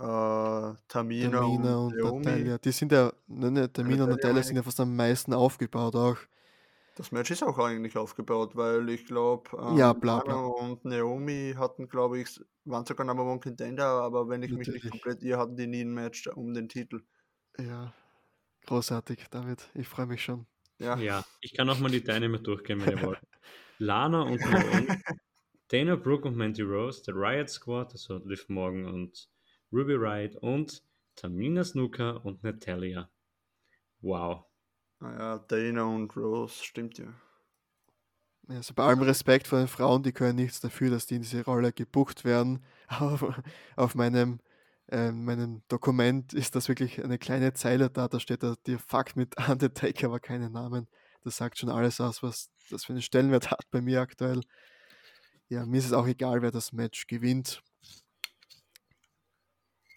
[0.89, 2.25] Tamina, Tamina und, und Naomi.
[2.25, 2.59] Natalia.
[2.59, 6.17] Die sind ja, ne, ne, Tamina und Natalia sind ja fast am meisten aufgebaut auch.
[6.97, 10.35] Das Match ist auch eigentlich aufgebaut, weil ich glaube, ähm, ja, bla, bla.
[10.35, 14.83] und Naomi hatten, glaube ich, waren sogar Number One Contender, aber wenn ich Natürlich.
[14.83, 17.03] mich nicht komplett irre, hatten die nie ein Match um den Titel.
[17.59, 17.93] Ja,
[18.65, 19.69] großartig, David.
[19.75, 20.47] Ich freue mich schon.
[20.79, 20.97] Ja.
[20.97, 23.21] ja, ich kann auch mal die Teilnehmer durchgehen, wenn ihr wollt.
[23.79, 24.89] Lana und Naomi,
[25.69, 29.29] Dana Brooke und Mandy Rose, der Riot Squad, also Liv Morgan und
[29.71, 30.83] Ruby Riot und
[31.15, 33.11] Tamina Snooker und Natalia.
[34.01, 34.47] Wow.
[35.01, 37.13] Naja, ah Dana und Rose, stimmt ja.
[38.49, 41.45] Also bei allem Respekt vor den Frauen, die können nichts dafür, dass die in diese
[41.45, 42.65] Rolle gebucht werden.
[42.89, 43.25] Auf,
[43.75, 44.39] auf meinem,
[44.89, 49.17] äh, meinem Dokument ist das wirklich eine kleine Zeile da, da steht da, der Fakt
[49.17, 50.87] mit Undertaker, aber keine Namen.
[51.25, 54.41] Das sagt schon alles aus, was das für einen Stellenwert hat bei mir aktuell.
[55.49, 57.63] Ja, mir ist es auch egal, wer das Match gewinnt.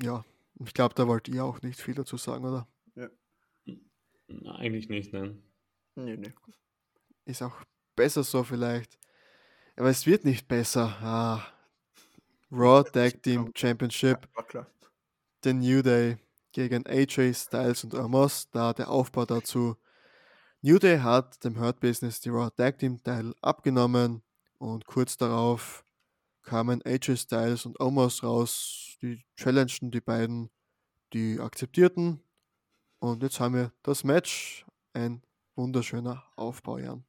[0.02, 0.26] Ja,
[0.60, 2.68] ich glaube, da wollt ihr auch nicht viel dazu sagen, oder?
[4.58, 5.42] Eigentlich nicht, nein.
[5.96, 6.34] Nee, nee.
[7.26, 7.56] Ist auch
[7.96, 8.98] besser so vielleicht.
[9.76, 10.98] Aber es wird nicht besser.
[11.02, 11.46] Ah.
[12.52, 14.28] Raw Tag Team Championship.
[14.34, 14.68] War klar.
[15.44, 16.18] The New Day
[16.52, 18.50] gegen AJ Styles und Amos.
[18.50, 19.78] Da der Aufbau dazu.
[20.62, 24.22] New Day hat dem Hurt Business die Raw Tag Team Teil abgenommen
[24.58, 25.86] und kurz darauf
[26.44, 28.98] kamen AJ Styles und Omos raus.
[29.02, 30.50] Die challengten die beiden,
[31.14, 32.22] die akzeptierten.
[33.00, 34.66] Und jetzt haben wir das Match.
[34.94, 35.22] Ein
[35.56, 37.06] wunderschöner Aufbau, Jan.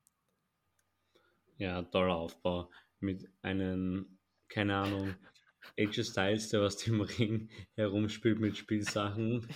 [1.56, 2.70] Ja, toller Aufbau.
[3.00, 5.14] Mit einem, keine Ahnung,
[5.78, 9.48] AJ Styles, der aus dem Ring herumspielt mit Spielsachen.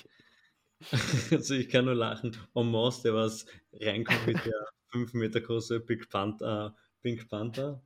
[1.30, 2.36] also ich kann nur lachen.
[2.52, 7.80] Omos, der was reinkommt mit der 5 Meter große Big Panther, Pink Panther.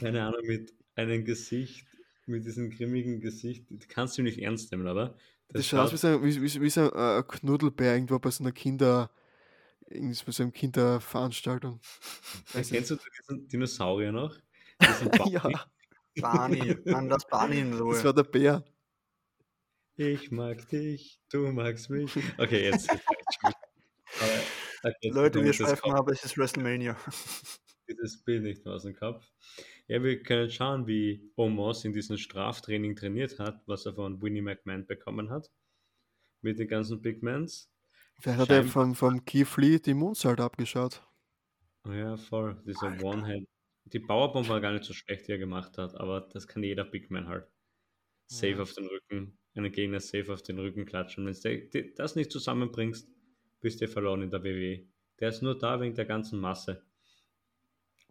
[0.00, 1.86] Keine Ahnung, mit einem Gesicht,
[2.26, 3.66] mit diesem grimmigen Gesicht.
[3.88, 5.16] Kannst du nicht ernst nehmen, oder?
[5.52, 8.52] Das schaut aus wie so, wie, wie, wie so ein Knuddelbär irgendwo bei so einer
[8.52, 9.10] Kinder,
[9.86, 11.80] irgendwie bei so einer Kinderveranstaltung.
[12.52, 14.36] Kennst du diesen Dinosaurier noch?
[14.80, 15.66] Diesen ja,
[16.20, 18.04] Barney, Mann, das Barney in das Ruhe.
[18.04, 18.64] war der Bär.
[19.96, 22.16] Ich mag dich, du magst mich.
[22.38, 22.90] Okay, jetzt.
[25.02, 25.98] Leute, wir das schweifen kommt.
[25.98, 26.96] ab, es ist WrestleMania.
[27.88, 29.24] Dieses Bild nicht mehr aus dem Kopf.
[29.88, 34.40] Ja, wir können schauen, wie Omos in diesem Straftraining trainiert hat, was er von Winnie
[34.42, 35.50] McMahon bekommen hat.
[36.40, 37.70] Mit den ganzen Big Mans.
[38.18, 41.02] Vielleicht hat er vom, vom Keith Lee die Moonsault abgeschaut.
[41.84, 42.60] Oh ja, voll.
[42.66, 42.96] Dieser.
[43.02, 43.46] One-Head.
[43.84, 46.84] Die Powerbomb war gar nicht so schlecht, die er gemacht hat, aber das kann jeder
[46.84, 47.46] Big Man halt.
[48.28, 48.62] Safe Ja.
[48.62, 51.26] auf den Rücken, einen Gegner safe auf den Rücken klatschen.
[51.26, 53.08] Wenn du das nicht zusammenbringst,
[53.60, 54.86] bist du verloren in der WWE.
[55.20, 56.84] Der ist nur da wegen der ganzen Masse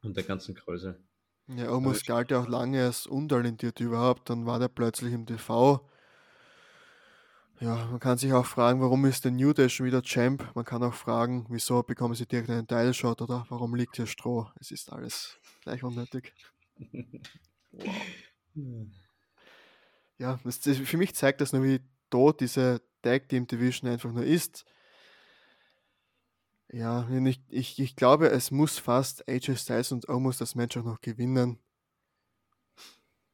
[0.04, 1.00] und der ganzen Größe.
[1.48, 4.30] Ja, Omos galt ja auch lange als untalentiert überhaupt.
[4.30, 5.88] Dann war der plötzlich im TV.
[7.60, 10.50] Ja, man kann sich auch fragen, warum ist der New Day schon wieder Champ?
[10.56, 14.50] Man kann auch fragen, wieso bekommen sie direkt einen Teilshot oder warum liegt hier Stroh?
[14.60, 16.34] Es ist alles gleich unnötig.
[20.18, 21.80] Ja, das, das, für mich zeigt das nur, wie
[22.12, 24.66] tot diese Tag Team Division einfach nur ist.
[26.74, 30.84] Ja, ich, ich, ich glaube, es muss fast AJ Styles und Omos das Match auch
[30.84, 31.60] noch gewinnen.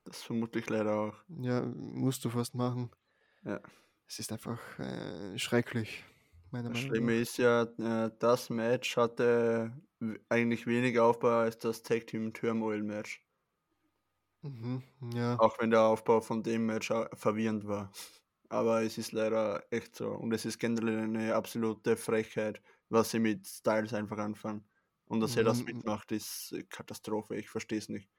[0.05, 1.23] Das vermute ich leider auch.
[1.29, 2.91] Ja, musst du fast machen.
[3.43, 3.61] Ja.
[4.07, 6.03] Es ist einfach äh, schrecklich,
[6.51, 7.19] meiner Das Meinung Schlimme nach.
[7.19, 9.73] ist ja, äh, das Match hatte
[10.29, 13.21] eigentlich weniger Aufbau als das Tag Team Turmoil Match.
[14.43, 14.81] Mhm,
[15.13, 17.91] ja, Auch wenn der Aufbau von dem Match verwirrend war.
[18.49, 20.09] Aber es ist leider echt so.
[20.09, 24.65] Und es ist generell eine absolute Frechheit, was sie mit Styles einfach anfangen.
[25.05, 25.65] Und dass er das Mhm.
[25.65, 27.35] mitmacht, ist äh, Katastrophe.
[27.35, 28.09] Ich verstehe es nicht.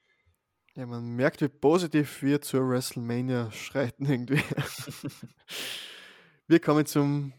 [0.74, 4.42] ja, man merkt, wie positiv wir zur WrestleMania schreiten irgendwie.
[6.46, 7.33] wir kommen zum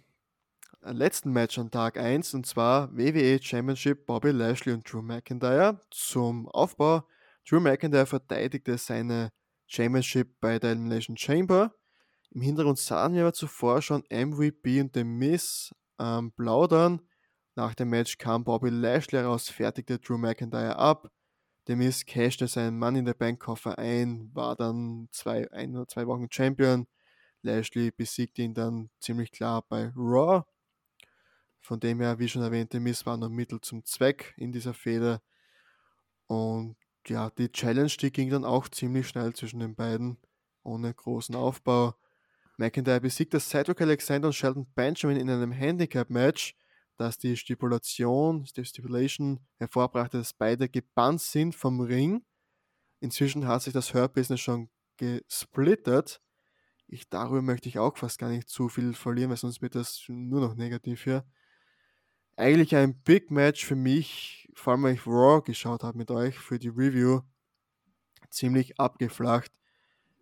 [0.82, 5.80] äh, letzten Match an Tag 1 und zwar WWE Championship Bobby Lashley und Drew McIntyre.
[5.92, 7.08] Zum Aufbau,
[7.48, 9.32] Drew McIntyre verteidigte seine
[9.68, 11.74] Championship bei der Elimination Chamber.
[12.32, 17.02] Im Hintergrund sahen wir aber zuvor schon MVP und The Miz ähm, plaudern.
[17.60, 21.12] Nach dem Match kam Bobby Lashley heraus, fertigte Drew McIntyre ab.
[21.68, 25.86] The Miz cashte seinen Mann in der Bank Koffer ein, war dann zwei, ein oder
[25.86, 26.88] zwei Wochen Champion.
[27.42, 30.46] Lashley besiegte ihn dann ziemlich klar bei Raw.
[31.60, 34.74] Von dem her, wie schon erwähnt, The Miz war nur Mittel zum Zweck in dieser
[34.74, 35.22] Fehde.
[36.28, 40.18] Und ja, die Challenge, die ging dann auch ziemlich schnell zwischen den beiden,
[40.64, 41.94] ohne großen Aufbau.
[42.56, 46.56] McIntyre besiegte Cedric Alexander und Sheldon Benjamin in einem Handicap-Match,
[47.00, 52.24] das die Stipulation, die Stipulation hervorbrachte, dass beide gebannt sind vom Ring.
[53.02, 56.22] Inzwischen hat sich das Hurt-Business schon gesplittet.
[56.88, 60.04] Ich, darüber möchte ich auch fast gar nicht zu viel verlieren, weil sonst wird das
[60.10, 61.26] nur noch negativ hier.
[62.38, 66.40] Eigentlich ein Big Match für mich, vor allem weil ich Raw geschaut habe mit euch
[66.40, 67.22] für die Review.
[68.30, 69.52] Ziemlich abgeflacht.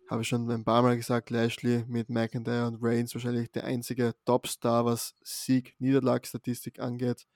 [0.08, 4.14] Habe ich schon ein paar Mal gesagt, Lashley mit McIntyre und Reigns wahrscheinlich der einzige
[4.24, 7.26] Topstar, was Sieg-Niederlagsstatistik angeht.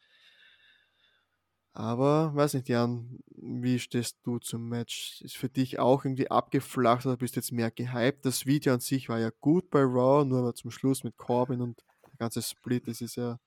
[1.74, 5.22] Aber, weiß nicht, Jan, wie stehst du zum Match?
[5.22, 8.26] Ist für dich auch irgendwie abgeflacht oder bist jetzt mehr gehypt?
[8.26, 11.82] Das Video an sich war ja gut bei Raw, nur zum Schluss mit Corbin und
[12.08, 13.38] der ganze Split, das ist ja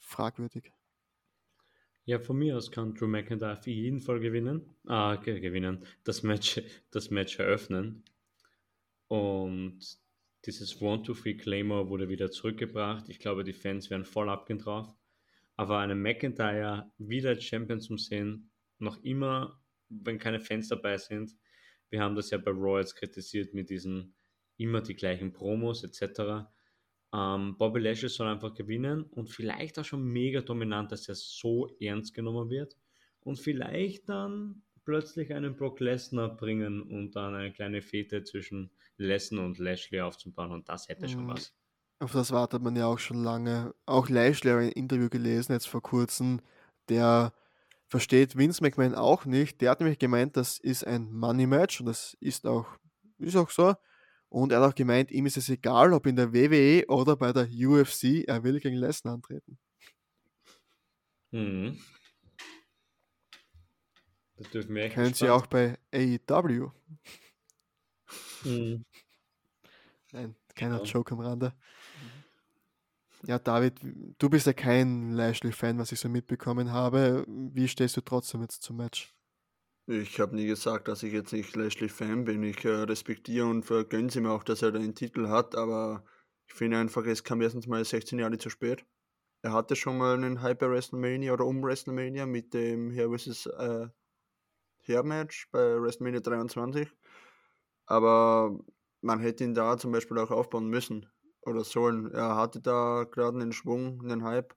[0.00, 0.72] fragwürdig.
[2.04, 4.74] Ja, von mir aus kann Drew McIntyre auf jeden Fall gewinnen.
[4.86, 5.86] Ah, ge- gewinnen.
[6.04, 6.60] Das Match,
[6.90, 8.04] das Match eröffnen.
[9.10, 9.80] Und
[10.46, 13.08] dieses One, Two, Three Claymore wurde wieder zurückgebracht.
[13.08, 14.94] Ich glaube, die Fans werden voll abgehen drauf.
[15.56, 21.34] Aber einen McIntyre wieder als Champion zum sehen, noch immer, wenn keine Fans dabei sind,
[21.90, 24.14] wir haben das ja bei jetzt kritisiert mit diesen
[24.56, 26.48] immer die gleichen Promos etc.
[27.12, 31.68] Ähm, Bobby Lashley soll einfach gewinnen und vielleicht auch schon mega dominant, dass er so
[31.80, 32.76] ernst genommen wird
[33.20, 39.44] und vielleicht dann plötzlich einen Brock Lesnar bringen und dann eine kleine Fete zwischen Lesnar
[39.44, 41.28] und Lashley aufzubauen und das hätte schon Mhm.
[41.30, 41.54] was.
[42.00, 43.74] Auf das wartet man ja auch schon lange.
[43.84, 46.40] Auch Lashley habe ich ein Interview gelesen, jetzt vor kurzem,
[46.88, 47.32] der
[47.88, 49.60] versteht Vince McMahon auch nicht.
[49.60, 52.66] Der hat nämlich gemeint, das ist ein Money-Match und das ist auch,
[53.18, 53.74] ist auch so.
[54.28, 57.32] Und er hat auch gemeint, ihm ist es egal, ob in der WWE oder bei
[57.32, 59.58] der UFC, er will gegen Lesnar antreten.
[61.32, 61.78] Mhm.
[64.40, 66.70] Das dürfen wir echt Kennen Sie auch bei AEW.
[68.44, 68.86] Mhm.
[70.12, 70.90] Nein, keiner Genau.
[70.90, 71.52] Joke am Rande.
[73.26, 73.78] Ja, David,
[74.18, 77.26] du bist ja kein Lashley-Fan, was ich so mitbekommen habe.
[77.28, 79.14] Wie stehst du trotzdem jetzt zum Match?
[79.86, 82.42] Ich habe nie gesagt, dass ich jetzt nicht Lashley-Fan bin.
[82.42, 86.02] Ich äh, respektiere und vergönne ihm auch, dass er den Titel hat, aber
[86.46, 88.86] ich finde einfach, es kam erstens mal 16 Jahre zu spät.
[89.42, 93.44] Er hatte schon mal einen Hype bei WrestleMania oder um WrestleMania mit dem Hair vs.
[93.46, 93.88] Äh,
[94.82, 96.88] Hair Match bei WrestleMania 23.
[97.86, 98.58] Aber
[99.02, 101.10] man hätte ihn da zum Beispiel auch aufbauen müssen
[101.42, 102.12] oder sollen.
[102.12, 104.54] Er hatte da gerade einen Schwung, einen Hype.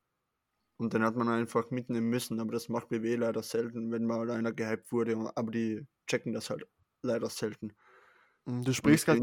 [0.77, 2.39] Und den hat man einfach mitnehmen müssen.
[2.39, 5.31] Aber das macht BW leider selten, wenn mal einer gehypt wurde.
[5.36, 6.67] Aber die checken das halt
[7.03, 7.73] leider selten.
[8.45, 9.21] Mm, Du sprichst gerade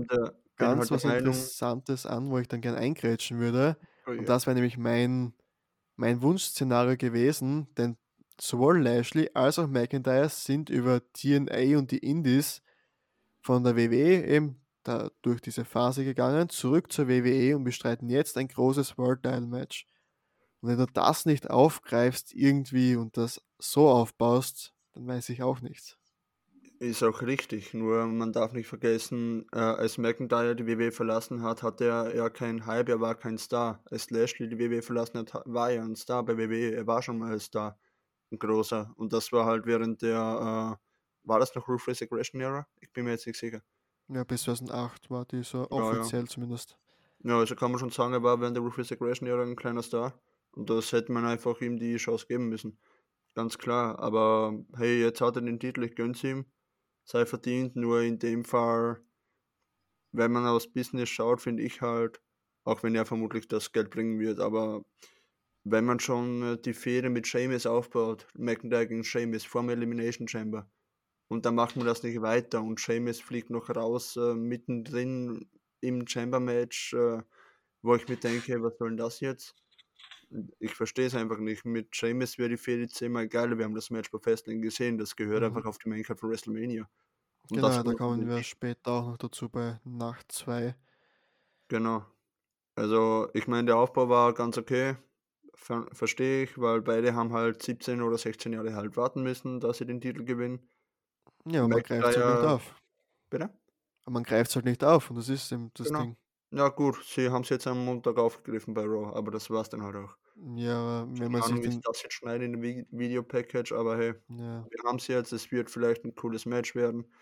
[0.57, 3.79] ganz halt was Meinung, Interessantes an, wo ich dann gern eingrätschen würde.
[4.07, 5.35] oh ja, Und das wäre nämlich mein,
[5.97, 7.97] mein Wunschszenario gewesen, denn
[8.43, 12.63] sowohl Lashley als auch McIntyre sind über TNA und die Indies
[13.43, 18.37] von der WWE eben da durch diese Phase gegangen, zurück zur WWE und bestreiten jetzt
[18.39, 19.87] ein großes World Title Match.
[20.61, 25.61] Und wenn du das nicht aufgreifst irgendwie und das so aufbaust, dann weiß ich auch
[25.61, 25.97] nichts.
[26.79, 27.75] ist auch richtig.
[27.75, 32.31] Nur man darf nicht vergessen, äh, als McIntyre die WWE verlassen hat, hatte er ja
[32.31, 33.83] keinen Hype, er war kein Star.
[33.91, 37.03] Als Lashley die WWE verlassen hat, ha- war er ein Star bei WWE, er war
[37.03, 37.79] schon mal ein Star,
[38.33, 38.93] ein großer.
[38.97, 42.67] Und das war halt während der, äh, war das noch Ruthless Aggression Era?
[42.81, 43.63] Ich bin mir jetzt nicht sicher.
[44.09, 46.01] Ja, bis 2008 war die so Ja, ja.
[46.01, 46.77] offiziell zumindest.
[47.23, 49.83] Ja, also kann man schon sagen, er war während der Ruthless Aggression Era ein kleiner
[49.83, 50.21] Star.
[50.53, 52.79] Und das hätte man einfach ihm die Chance geben müssen.
[53.35, 53.99] Ganz klar.
[54.01, 56.47] Aber hey, jetzt hat er den Titel, ich gönn's ihm.
[57.05, 59.01] Sei verdient, nur in dem Fall,
[60.13, 62.21] wenn man aus Business schaut, finde ich halt,
[62.65, 64.85] auch wenn er vermutlich das Geld bringen wird, aber
[65.71, 70.71] wenn man schon äh, die Fehde mit Sheamus aufbaut, McIntyre gegen Sheamus vorm Elimination Chamber,
[71.29, 76.07] und dann macht man das nicht weiter und Sheamus fliegt noch raus, äh, mittendrin im
[76.07, 77.23] Chamber-Match, äh,
[77.83, 79.57] wo ich mir denke, was soll denn das jetzt?
[80.61, 81.65] Ich verstehe es einfach nicht.
[81.65, 83.59] Mit Sheamus wäre die Fehde zehnmal geiler.
[83.59, 84.99] Wir haben das Match bei Fastlane gesehen.
[84.99, 85.45] Das gehört Mhm.
[85.45, 86.89] einfach auf die Maincard von WrestleMania.
[87.51, 90.75] Und Genau, da kommen wir später auch noch dazu bei Nacht 2.
[91.69, 92.05] Genau.
[92.77, 94.97] Also, ich meine, der Aufbau war ganz okay.
[95.61, 99.79] Ver Verstehe ich, weil beide haben halt 17 oder 16 Jahre halt warten müssen, dass
[99.79, 100.69] sie den Titel gewinnen.
[101.45, 102.75] Ja, man greift es halt nicht auf.
[103.31, 103.51] bitte?
[104.05, 105.95] Aber man greift es halt nicht auf und das ist eben das Genau.
[105.95, 106.19] Ding.
[106.53, 109.83] Ja, gut, sie haben es jetzt am Montag aufgegriffen bei Raw, aber das war's dann
[109.83, 110.17] halt auch.
[110.57, 111.83] Ja, aber wenn man sich Ahnung, den.
[111.83, 115.51] das jetzt schneiden in dem Vi- Video-Package, aber hey, Ja, wir haben es jetzt, es
[115.53, 117.13] wird vielleicht ein cooles Match werden.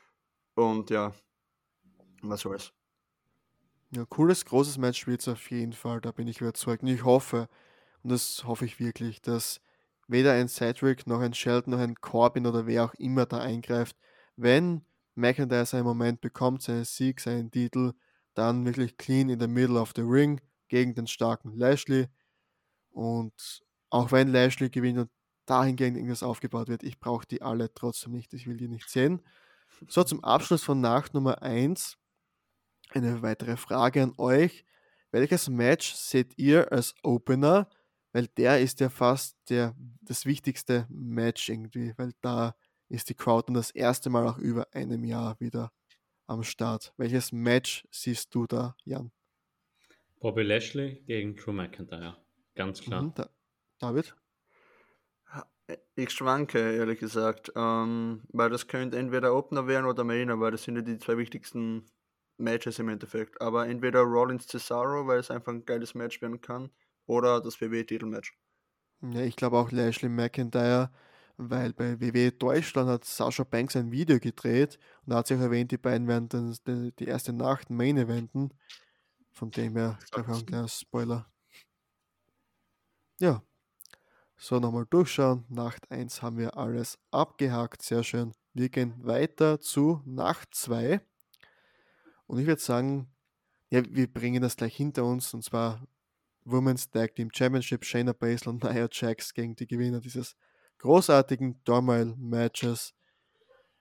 [0.57, 1.15] Und ja,
[2.23, 2.73] was soll's.
[3.91, 6.83] ja, cooles, großes Match wird es auf jeden Fall, da bin ich überzeugt.
[6.83, 7.49] Und ich hoffe,
[8.03, 9.61] und das hoffe ich wirklich, dass
[10.07, 13.97] weder ein Cedric noch ein Shelton noch ein Corbin oder wer auch immer da eingreift.
[14.37, 14.85] Wenn
[15.15, 17.93] McIntyre seinen Moment bekommt, seinen Sieg, seinen Titel,
[18.35, 22.09] dann wirklich clean in the middle of the ring gegen den starken Lashley.
[22.91, 25.11] Und auch wenn Lashley gewinnt und
[25.47, 28.33] dahingehend irgendwas aufgebaut wird, ich brauche die alle trotzdem nicht.
[28.33, 29.23] Ich will die nicht sehen.
[29.89, 31.97] So, zum Abschluss von Nacht Nummer 1
[32.91, 34.65] eine weitere Frage an euch.
[35.11, 37.69] Welches Match seht ihr als Opener?
[38.13, 42.55] Weil der ist ja fast der, das wichtigste Match irgendwie, weil da
[42.89, 45.73] ist die Crowd dann das erste Mal auch über einem Jahr wieder
[46.27, 46.95] am Start.
[46.97, 49.13] Welches Match siehst du da, Jan?
[50.21, 52.17] Bobby Lashley gegen Drew McIntyre.
[52.55, 53.03] Ganz klar.
[53.03, 53.31] Mhm, da,
[53.79, 54.15] David?
[55.95, 60.63] Ich schwanke, ehrlich gesagt, ähm, weil das könnte entweder Opener werden oder Mainer, weil das
[60.63, 61.85] sind ja die zwei wichtigsten
[62.39, 63.41] Matches im Endeffekt.
[63.43, 66.71] Aber entweder Rollins Cesaro, weil es einfach ein geiles Match werden kann,
[67.09, 68.39] oder das WWE-Titelmatch.
[69.01, 70.91] Ja, ich glaube auch Lashley McIntyre,
[71.37, 75.79] weil bei WWE Deutschland hat Sasha Banks ein Video gedreht und hat sich erwähnt, die
[75.79, 78.53] beiden werden dann die, die erste Nacht Main Eventen.
[79.33, 81.31] Von dem her, glaube ich, auch ein Spoiler.
[83.21, 83.43] Ja.
[84.37, 85.45] So, nochmal durchschauen.
[85.49, 87.83] Nacht 1 haben wir alles abgehakt.
[87.83, 88.33] Sehr schön.
[88.53, 91.01] Wir gehen weiter zu Nacht 2.
[92.27, 93.13] Und ich würde sagen,
[93.71, 95.35] ja, wir bringen das gleich hinter uns.
[95.35, 95.87] Und zwar
[96.45, 100.37] Women's Tag Team Championship, Shayna Baszler und Nia Jax gegen die Gewinner dieses
[100.79, 102.95] großartigen Turmoil-Matches.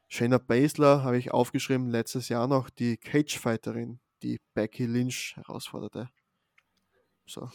[0.07, 6.09] Shayna Baszler habe ich aufgeschrieben, letztes Jahr noch die Cage-Fighterin, die Becky Lynch herausforderte.
[7.25, 7.49] So,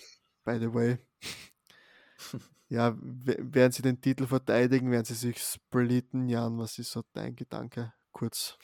[0.45, 0.99] by the way.
[2.69, 6.29] ja, werden sie den Titel verteidigen, werden sie sich splitten?
[6.29, 7.95] Jan, was ist so dein Gedanke?
[8.13, 8.59] Kurz.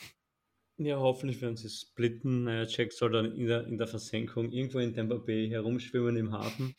[0.81, 2.45] Ja, hoffentlich werden sie splitten.
[2.45, 6.33] Naja, Jack soll dann in der, in der Versenkung irgendwo in Tampa Bay herumschwimmen im
[6.33, 6.77] Hafen.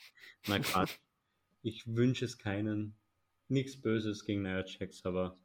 [0.48, 0.96] Na Quatsch.
[1.64, 2.96] ich wünsche es keinen.
[3.50, 5.38] Nichts Böses gegen Nia Jax, aber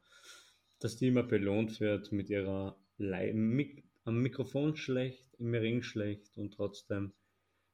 [0.79, 6.31] dass die immer belohnt wird mit ihrer Le Mik am Mikrofon schlecht, im Ring schlecht
[6.37, 7.11] und trotzdem.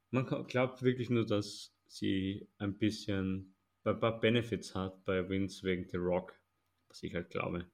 [0.09, 3.53] Man glaubt wirklich nur, dass sie ein bisschen
[3.83, 6.33] ein paar Benefits hat bei Vince wegen The Rock,
[6.87, 7.69] was ich halt glaube.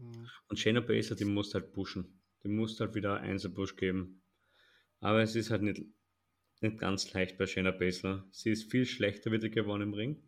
[0.00, 0.28] Mhm.
[0.48, 2.20] Und Shayna Baszler, die muss halt pushen.
[2.42, 4.22] Die muss halt wieder Einzelpush geben.
[5.00, 5.82] Aber es ist halt nicht,
[6.60, 8.26] nicht ganz leicht bei Shayna Baszler.
[8.30, 10.22] Sie ist viel schlechter wieder geworden im Ring.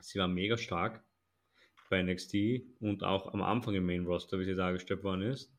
[0.00, 1.04] Sie war mega stark
[1.90, 2.34] bei NXT
[2.80, 5.52] und auch am Anfang im Main Roster, wie sie dargestellt worden ist,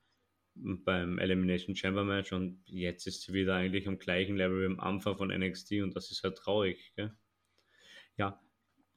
[0.55, 4.79] beim Elimination Chamber Match und jetzt ist sie wieder eigentlich am gleichen Level wie am
[4.79, 6.93] Anfang von NXT und das ist halt traurig.
[6.95, 7.13] Gell?
[8.15, 8.39] Ja,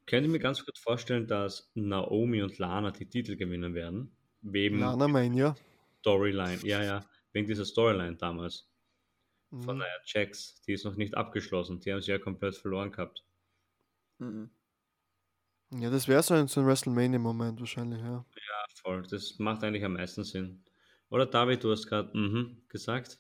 [0.07, 4.17] könnt ihr mir ganz kurz vorstellen, dass Naomi und Lana die Titel gewinnen werden?
[4.43, 5.57] Wegen Lana Mania.
[6.01, 8.69] Storyline, ja, ja, wegen dieser Storyline damals.
[9.51, 9.81] Von mhm.
[9.81, 11.81] der Jax, die ist noch nicht abgeschlossen.
[11.81, 13.23] Die haben sie ja komplett verloren gehabt.
[14.19, 14.51] Mhm.
[15.75, 18.25] Ja, das wäre so ein, so ein WrestleMania-Moment wahrscheinlich, ja.
[18.35, 19.03] Ja, voll.
[19.11, 20.65] Das macht eigentlich am meisten Sinn.
[21.09, 23.19] Oder David, du hast gerade mhm gesagt.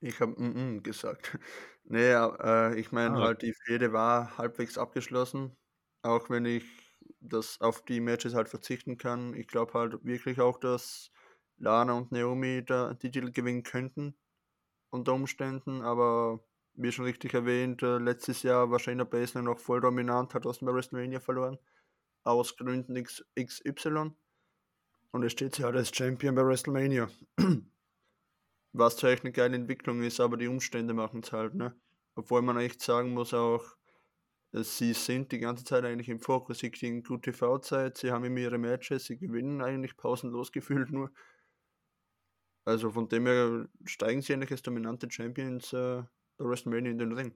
[0.00, 1.38] Ich habe mhm gesagt.
[1.88, 3.20] Nee, äh, ich meine ah.
[3.20, 5.56] halt, die Fehde war halbwegs abgeschlossen.
[6.02, 6.64] Auch wenn ich
[7.20, 9.34] das auf die Matches halt verzichten kann.
[9.34, 11.10] Ich glaube halt wirklich auch, dass
[11.58, 14.16] Lana und Naomi da die Titel gewinnen könnten.
[14.90, 16.40] Unter Umständen, aber
[16.74, 20.58] wie schon richtig erwähnt, äh, letztes Jahr war Shayna Baszler noch voll dominant, hat aus
[20.60, 21.58] dem WrestleMania verloren.
[22.22, 24.12] Aus Gründen X, XY.
[25.10, 27.08] Und es steht sie halt als Champion bei WrestleMania.
[28.72, 31.74] Was zwar echt eine geile Entwicklung ist, aber die Umstände machen es halt, ne?
[32.14, 33.64] Obwohl man echt sagen muss auch,
[34.62, 38.38] sie sind die ganze Zeit eigentlich im Fokus, sie kriegen gute TV-Zeit, sie haben immer
[38.38, 41.10] ihre Matches, sie gewinnen eigentlich pausenlos gefühlt nur.
[42.64, 46.02] Also von dem her steigen sie eigentlich als dominante Champions äh,
[46.36, 47.34] bei WrestleMania in den Ring.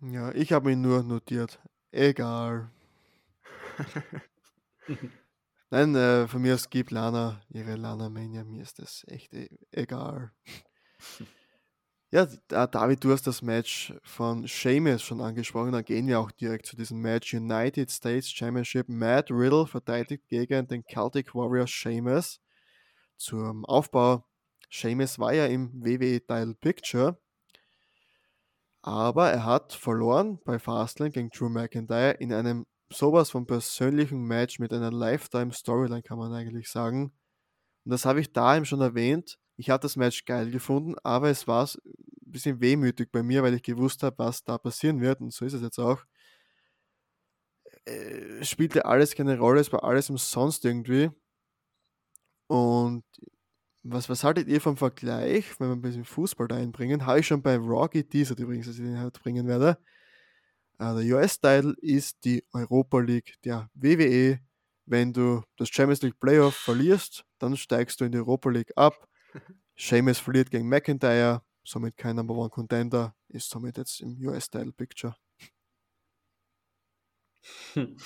[0.00, 1.60] Ja, ich habe ihn nur notiert.
[1.92, 2.70] Egal.
[5.70, 9.48] Nein, äh, von mir aus gibt Lana ihre Lana Mania, mir ist das echt e
[9.70, 10.32] egal.
[12.14, 16.66] ja, David, du hast das Match von Sheamus schon angesprochen, dann gehen wir auch direkt
[16.66, 17.34] zu diesem Match.
[17.34, 22.40] United States Championship, Matt Riddle verteidigt gegen den Celtic Warrior Sheamus.
[23.16, 24.24] Zum Aufbau,
[24.68, 27.18] Sheamus war ja im WWE Title Picture
[28.86, 34.58] aber er hat verloren bei Fastlane gegen Drew McIntyre in einem sowas von persönlichen Match
[34.58, 37.04] mit einer Lifetime-Storyline, kann man eigentlich sagen.
[37.86, 39.38] Und das habe ich da eben schon erwähnt.
[39.56, 41.66] Ich habe das Match geil gefunden, aber es war
[42.34, 45.20] bisschen wehmütig bei mir, weil ich gewusst habe, was da passieren wird.
[45.20, 46.04] Und so ist es jetzt auch.
[47.86, 51.10] Äh, spielte alles keine Rolle, es war alles umsonst irgendwie.
[52.46, 53.04] Und
[53.82, 57.06] was, was haltet ihr vom Vergleich, wenn wir ein bisschen Fußball da einbringen?
[57.06, 59.78] Habe ich schon bei Rocky geteasert übrigens, dass ich den halt bringen werde.
[60.80, 64.40] Uh, der US-Title ist die Europa League der WWE.
[64.86, 69.08] Wenn du das Champions League Playoff verlierst, dann steigst du in die Europa League ab.
[69.76, 75.16] Sheamus verliert gegen McIntyre, somit kein Number One Contender, ist somit jetzt im US-Title Picture.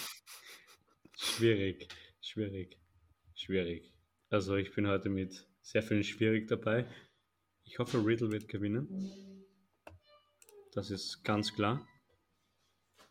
[1.16, 1.88] schwierig,
[2.20, 2.78] schwierig,
[3.34, 3.92] schwierig.
[4.30, 6.88] Also ich bin heute mit sehr viel schwierig dabei.
[7.64, 9.44] Ich hoffe, Riddle wird gewinnen.
[10.72, 11.86] Das ist ganz klar.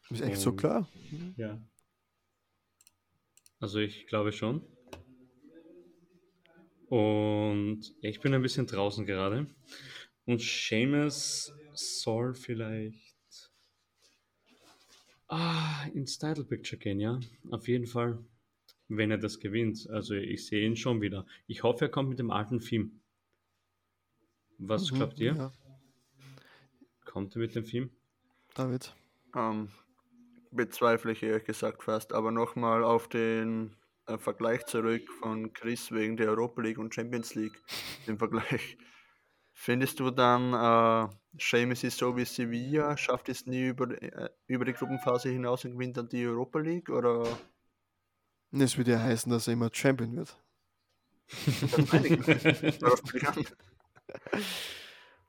[0.10, 0.90] Ist echt Und, so klar?
[1.36, 1.62] Ja.
[3.60, 4.66] Also ich glaube schon.
[6.90, 9.48] Und ich bin ein bisschen draußen gerade.
[10.28, 13.52] Und Seamus soll vielleicht
[15.28, 17.20] ah, ins Title Picture gehen, ja.
[17.50, 18.24] Auf jeden Fall
[18.90, 19.90] wenn er das gewinnt.
[19.90, 21.26] Also ich sehe ihn schon wieder.
[21.48, 22.92] Ich hoffe, er kommt mit dem alten Theme.
[24.58, 25.36] Was mhm, glaubt ihr?
[25.36, 25.52] Ja.
[27.06, 27.90] Kommt er mit dem Theme?
[28.56, 28.96] David?
[29.36, 29.70] Ähm,
[30.52, 33.76] bezweifle ich ehrlich gesagt fast, aber nochmal auf den
[34.08, 37.62] äh, Vergleich zurück von Chris wegen der Europa League und Champions League.
[38.08, 38.78] Den Vergleich
[39.60, 44.66] Findest du dann, äh, Seamus ist so wie Sevilla, schafft es nie über, äh, über
[44.66, 46.90] die Gruppenphase hinaus und gewinnt dann die Europa League?
[46.90, 47.26] Oder?
[48.52, 50.38] Das würde ja heißen, dass er immer Champion wird.
[51.44, 52.78] Das meine ich.
[52.78, 53.46] Darauf bin ich an.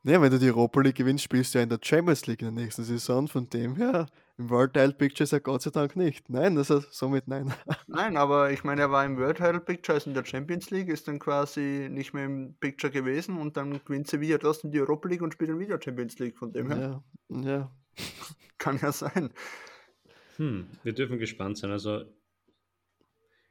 [0.05, 2.55] Ja, wenn du die Europa League gewinnst, spielst du ja in der Champions League in
[2.55, 3.29] der nächsten Saison.
[3.29, 4.07] Von dem her,
[4.39, 6.31] im World Title Picture ist er Gott sei Dank nicht.
[6.31, 7.53] Nein, also somit nein.
[7.89, 10.89] Nein, aber ich meine, er war im World Title Picture, also in der Champions League,
[10.89, 15.09] ist dann quasi nicht mehr im Picture gewesen und dann gewinnt Sevilla trotzdem die Europa
[15.09, 16.39] League und spielt dann wieder Champions League.
[16.39, 17.73] Von dem her Ja, ja.
[18.59, 19.31] kann ja sein.
[20.37, 21.73] Hm, wir dürfen gespannt sein.
[21.73, 22.05] Also,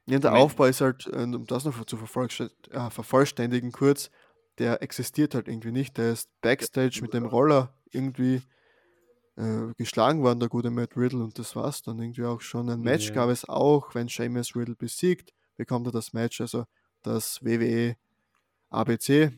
[0.06, 0.32] Ja, der.
[0.32, 4.10] Aufbau ist halt, äh, um das noch zu äh, vervollständigen kurz,
[4.56, 5.98] der existiert halt irgendwie nicht.
[5.98, 8.40] Der ist Backstage mit dem Roller irgendwie
[9.38, 12.70] äh, geschlagen worden, der gute Matt Riddle, und das war's dann irgendwie auch schon.
[12.70, 13.12] Ein Match Ja.
[13.12, 16.66] gab es auch, wenn Sheamus Riddle besiegt, bekommt er das Match, also
[17.02, 17.96] das WWE
[18.70, 19.32] ABC,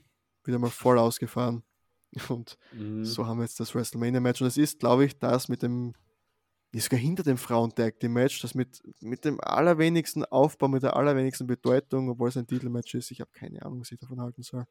[0.45, 1.65] wieder mal voll ausgefahren.
[2.31, 4.41] Und mh, so haben wir jetzt das WrestleMania-Match.
[4.43, 5.95] Und es ist, glaube ich, das mit dem,
[6.73, 12.11] ist sogar hinter dem Frauen-Tag-Team-Match, das mit, mit dem allerwenigsten Aufbau, mit der allerwenigsten Bedeutung,
[12.11, 13.11] obwohl es ein Titelmatch ist.
[13.13, 14.67] Ich habe keine Ahnung, was ich davon halten soll.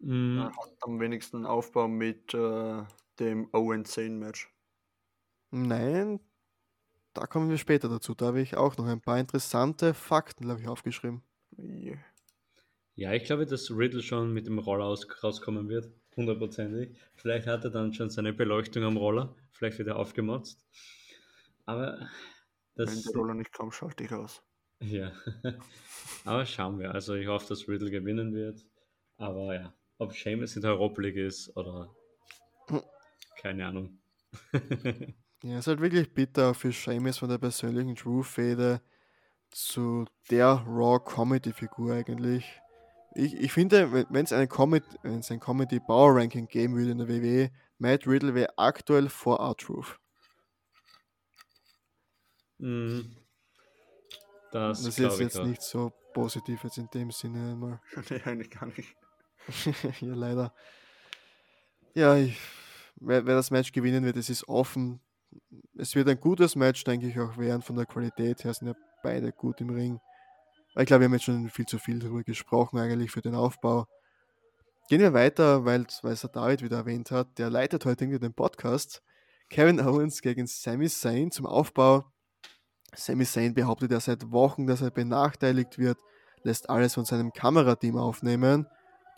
[0.00, 2.84] mh, Er hat am wenigsten Aufbau mit äh,
[3.18, 4.50] dem Owen Zane Match.
[5.50, 6.20] Nein,
[7.14, 8.14] da kommen wir später dazu.
[8.14, 11.22] Da habe ich auch noch ein paar interessante Fakten, glaube ich, aufgeschrieben.
[11.58, 11.98] Yeah.
[12.94, 15.90] Ja, ich glaube, dass Riddle schon mit dem Roller aus, rauskommen wird.
[16.16, 16.98] Hundertprozentig.
[17.14, 19.34] Vielleicht hat er dann schon seine Beleuchtung am Roller.
[19.52, 20.66] Vielleicht wird er aufgemotzt.
[21.64, 22.08] Aber
[22.74, 23.02] Wenn das.
[23.04, 24.42] der Roller nicht kommt, schalte ich aus.
[24.80, 25.12] Ja.
[26.24, 26.92] Aber schauen wir.
[26.92, 28.66] Also ich hoffe, dass Riddle gewinnen wird.
[29.16, 31.94] Aber ja, ob Sheamus in der Europa League ist oder.
[33.36, 33.98] Keine Ahnung.
[35.42, 38.82] Ja, ist halt wirklich bitter für Sheamus von der persönlichen Drew-Fehde
[39.50, 42.60] zu der Raw-Comedy-Figur eigentlich.
[43.14, 46.90] Ich, ich finde, wenn es eine Comedy, wenn es ein Comedy Power Ranking geben würde
[46.90, 49.98] in der WWE, Matt Riddle wäre aktuell vor R-Truth.
[52.58, 53.00] Mm,
[54.50, 57.80] Das, Das, ist jetzt nicht so positiv jetzt in dem Sinne mal.
[58.10, 58.96] nee, eigentlich gar nicht.
[60.00, 60.52] ja, leider.
[61.94, 62.38] Ja, ich,
[62.96, 65.00] wer, wer das Match gewinnen wird, es ist offen.
[65.76, 67.62] Es wird ein gutes Match, denke ich, auch werden.
[67.62, 70.00] Von der Qualität her sind ja beide gut im Ring.
[70.76, 73.86] Ich glaube, wir haben jetzt schon viel zu viel darüber gesprochen, eigentlich für den Aufbau.
[74.88, 77.38] Gehen wir weiter, weil weil es der David wieder erwähnt hat.
[77.38, 79.02] Der leitet heute irgendwie den Podcast.
[79.50, 82.04] Kevin Owens gegen Sami Zayn zum Aufbau.
[82.94, 85.98] Sami Zayn behauptet ja seit Wochen, dass er benachteiligt wird,
[86.42, 88.66] lässt alles von seinem Kamerateam aufnehmen.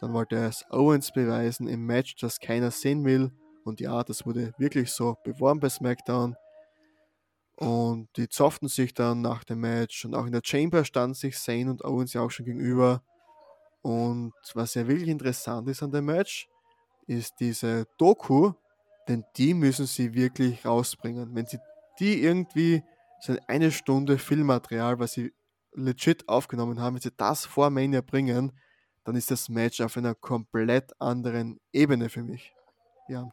[0.01, 3.33] Dann wollte er es Owens beweisen im Match, das keiner sehen will.
[3.65, 6.37] Und ja, das wurde wirklich so beworben bei SmackDown.
[7.57, 10.05] Und die zofften sich dann nach dem Match.
[10.05, 13.03] Und auch in der Chamber standen sich Zayn und Owens ja auch schon gegenüber.
[13.83, 16.49] Und was ja wirklich interessant ist an dem Match,
[17.07, 18.53] ist diese Doku,
[19.09, 21.35] denn die müssen sie wirklich rausbringen.
[21.35, 21.59] Wenn sie
[21.99, 22.83] die irgendwie,
[23.21, 25.33] so eine Stunde Filmmaterial, was sie
[25.73, 28.53] legit aufgenommen haben, wenn sie das vor Mania bringen,
[29.05, 32.55] dann ist das Match auf einer komplett anderen Ebene für mich.
[33.09, 33.31] Ja,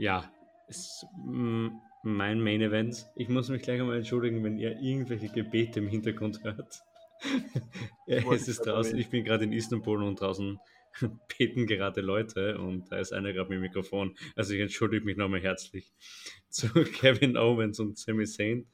[0.00, 0.32] Ja,
[0.66, 1.68] ist mm,
[2.04, 3.06] mein Main Event.
[3.16, 6.80] Ich muss mich gleich einmal entschuldigen, wenn ihr irgendwelche Gebete im Hintergrund hört.
[8.06, 10.58] es ist draußen, ich bin gerade in Istanbul und draußen
[11.38, 14.16] beten gerade Leute und da ist einer gerade mit dem Mikrofon.
[14.34, 15.92] Also ich entschuldige mich nochmal herzlich
[16.48, 18.66] zu Kevin Owens und Sami Zayn.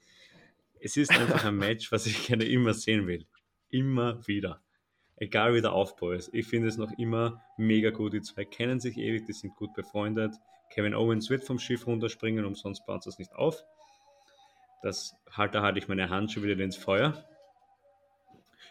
[0.78, 3.26] Es ist einfach ein Match, was ich gerne immer sehen will.
[3.68, 4.62] Immer wieder.
[5.16, 6.30] Egal wie der Aufbau ist.
[6.32, 8.12] Ich finde es noch immer mega gut.
[8.12, 10.32] Die zwei kennen sich ewig, die sind gut befreundet.
[10.70, 13.64] Kevin Owens wird vom Schiff runterspringen, umsonst baut es nicht auf.
[14.82, 17.24] Das halt, da halte ich meine Hand schon wieder ins Feuer.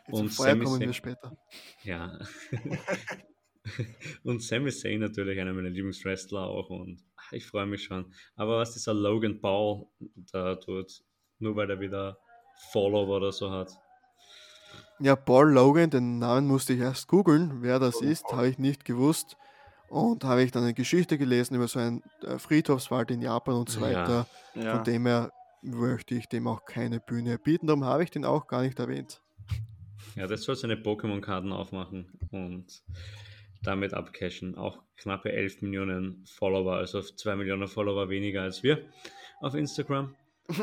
[0.07, 1.37] Jetzt Und Feuer Sami kommen Zayn- wir später.
[1.83, 2.19] Ja.
[4.23, 8.13] und Sami Zayn natürlich einer meiner Lieblingswrestler auch und ach, ich freue mich schon.
[8.35, 9.87] Aber was dieser Logan Paul
[10.31, 11.03] da tut,
[11.39, 12.19] nur weil er wieder
[12.71, 13.71] Follower oder so hat.
[14.99, 18.59] Ja, Paul Logan, den Namen musste ich erst googeln, wer das Logan ist, habe ich
[18.59, 19.35] nicht gewusst.
[19.89, 23.69] Und habe ich dann eine Geschichte gelesen über so einen äh, Friedhofswald in Japan und
[23.69, 23.85] so Ja.
[23.85, 24.27] weiter.
[24.55, 24.75] Ja.
[24.75, 25.31] Von dem her
[25.61, 27.67] möchte ich dem auch keine Bühne bieten.
[27.67, 29.21] Darum habe ich den auch gar nicht erwähnt.
[30.15, 32.83] Ja, das soll seine Pokémon-Karten aufmachen und
[33.63, 34.55] damit abcashen.
[34.57, 38.85] Auch knappe 11 Millionen Follower, also 2 Millionen Follower weniger als wir
[39.41, 40.15] auf Instagram.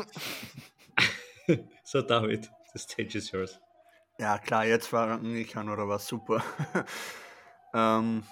[1.83, 3.59] so, David, the stage is yours.
[4.19, 6.43] Ja, klar, jetzt fange ich an oder was super.
[7.73, 8.23] ähm,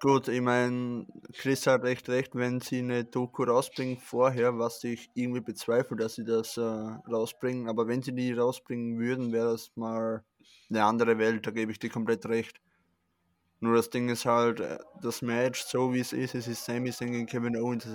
[0.00, 5.10] gut, ich meine, Chris hat recht recht, wenn sie eine Doku rausbringen vorher, was ich
[5.14, 9.70] irgendwie bezweifle, dass sie das äh, rausbringen, aber wenn sie die rausbringen würden, wäre das
[9.76, 10.24] mal
[10.70, 12.60] eine andere Welt, da gebe ich dir komplett recht.
[13.60, 16.92] Nur das Ding ist halt, äh, das Match, so wie es ist, es ist Sami
[16.92, 17.86] Zayn gegen Kevin Owens.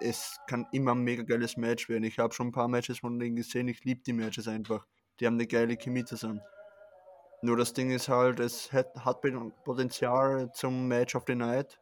[0.00, 2.04] Es kann immer ein mega geiles Match werden.
[2.04, 4.86] Ich habe schon ein paar Matches von denen gesehen, ich liebe die Matches einfach.
[5.18, 6.40] Die haben eine geile Chemie zusammen.
[7.42, 9.22] Nur das Ding ist halt, es hat, hat
[9.64, 11.80] Potenzial zum Match of the Night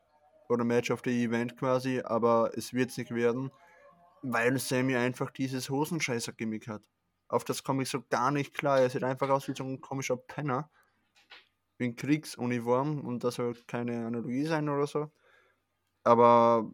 [0.48, 3.50] oder Match of the Event quasi, aber es wird es nicht werden,
[4.22, 6.82] weil Sammy einfach dieses Hosenscheißer-Gimmick hat.
[7.28, 8.80] Auf das komme ich so gar nicht klar.
[8.80, 10.70] Er sieht einfach aus wie so ein komischer Penner.
[11.76, 15.10] Wie ein Kriegsuniform und das soll keine Analogie sein oder so.
[16.04, 16.72] Aber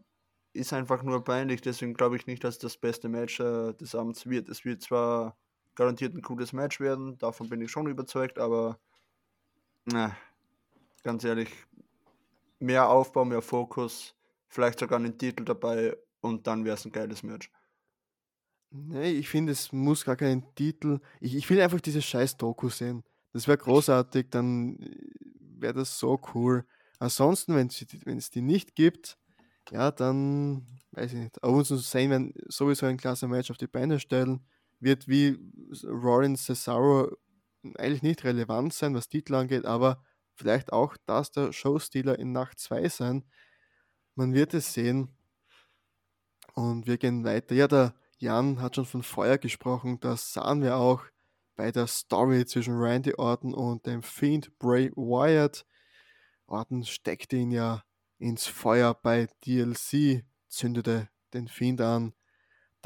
[0.53, 4.27] ist einfach nur peinlich, deswegen glaube ich nicht, dass das beste Match äh, des Abends
[4.27, 4.47] wird.
[4.47, 5.37] Es wird zwar
[5.75, 8.79] garantiert ein cooles Match werden, davon bin ich schon überzeugt, aber
[9.85, 10.15] na,
[11.03, 11.49] ganz ehrlich,
[12.59, 14.15] mehr Aufbau, mehr Fokus,
[14.47, 17.51] vielleicht sogar einen Titel dabei und dann wäre es ein geiles Match.
[18.71, 20.99] Nee, ich finde, es muss gar keinen Titel.
[21.21, 23.03] Ich, ich will einfach diese scheiß Doku sehen.
[23.31, 24.77] Das wäre großartig, dann
[25.39, 26.65] wäre das so cool.
[26.99, 29.17] Ansonsten, wenn es die nicht gibt,
[29.71, 31.43] ja, dann weiß ich nicht.
[31.43, 34.45] Owens und Zayn werden sowieso ein klasse Match auf die Beine stellen
[34.79, 35.37] wird wie
[35.83, 37.15] Rollins Cesaro
[37.77, 40.03] eigentlich nicht relevant sein, was Titel angeht, aber
[40.35, 43.25] vielleicht auch das der Showstealer in Nacht 2 sein.
[44.15, 45.15] Man wird es sehen.
[46.53, 47.55] Und wir gehen weiter.
[47.55, 49.99] Ja, der Jan hat schon von Feuer gesprochen.
[49.99, 51.03] Das sahen wir auch
[51.55, 55.65] bei der Story zwischen Randy Orton und dem Fiend Bray Wyatt.
[56.47, 57.83] Orton steckte ihn ja
[58.19, 62.13] ins Feuer bei DLC, zündete den Fiend an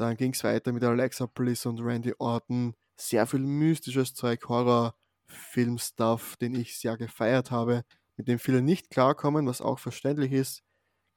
[0.00, 2.74] dann ging es weiter mit Alexa Bliss und Randy Orton.
[2.96, 4.94] Sehr viel mystisches Zeug, Horror,
[5.26, 7.84] Film-Stuff, den ich sehr gefeiert habe,
[8.16, 10.62] mit dem viele nicht klarkommen, was auch verständlich ist.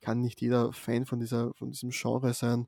[0.02, 2.68] Kann nicht jeder Fan von, dieser, von diesem Genre sein.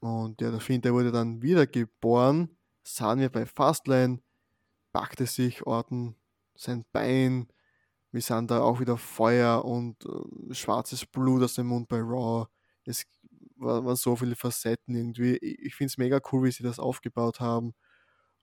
[0.00, 2.56] Und ja, der Film, der wurde dann wiedergeboren.
[2.84, 4.20] Sahen wir bei Fastlane,
[4.92, 6.14] packte sich Orton
[6.54, 7.48] sein Bein.
[8.10, 12.46] Wir sahen da auch wieder Feuer und äh, schwarzes Blut aus dem Mund bei Raw.
[12.84, 13.04] Es
[13.58, 15.36] waren so viele Facetten irgendwie.
[15.36, 17.74] Ich finde es mega cool, wie sie das aufgebaut haben.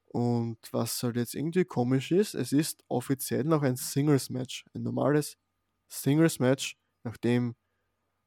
[0.05, 4.65] Und was halt jetzt irgendwie komisch ist, es ist offiziell noch ein Singles-Match.
[4.73, 5.37] Ein normales
[5.89, 7.55] Singles-Match, nachdem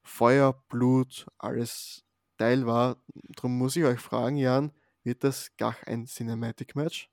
[0.03, 2.05] Feuer, Blut, alles
[2.39, 3.03] Teil war.
[3.37, 4.73] Darum muss ich euch fragen, Jan,
[5.03, 7.11] wird das gar ein Cinematic-Match?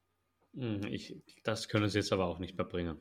[0.54, 0.82] Hm,
[1.44, 3.00] das können sie jetzt aber auch nicht mehr bringen.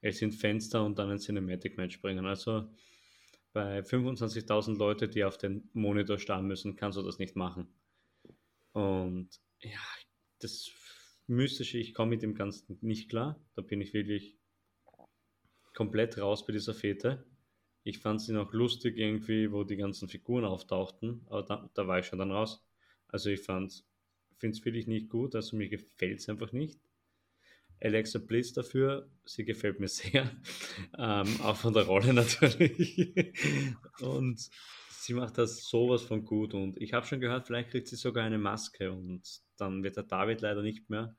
[0.00, 2.26] Es sind Fenster und dann ein Cinematic-Match bringen.
[2.26, 2.70] Also
[3.52, 7.68] bei 25.000 Leute, die auf den Monitor starren müssen, kannst du das nicht machen.
[8.72, 9.28] Und
[9.60, 9.80] ja,
[10.40, 10.70] das
[11.26, 13.40] Mystische, ich komme mit dem Ganzen nicht klar.
[13.54, 14.36] Da bin ich wirklich
[15.74, 17.24] komplett raus bei dieser Fete.
[17.84, 21.98] Ich fand sie noch lustig irgendwie, wo die ganzen Figuren auftauchten, aber da, da war
[21.98, 22.64] ich schon dann raus.
[23.06, 26.80] Also ich finde es wirklich nicht gut, also mir gefällt es einfach nicht.
[27.82, 29.08] Alexa Bliss dafür.
[29.24, 30.30] Sie gefällt mir sehr.
[30.96, 33.32] Ähm, auch von der Rolle natürlich.
[34.00, 34.50] und
[34.88, 36.54] sie macht das sowas von gut.
[36.54, 39.22] Und ich habe schon gehört, vielleicht kriegt sie sogar eine Maske und
[39.56, 41.16] dann wird der David leider nicht mehr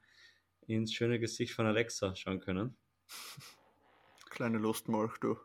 [0.68, 2.78] ins schöne Gesicht von Alexa schauen können.
[4.30, 5.38] Kleine Lustmolch, du.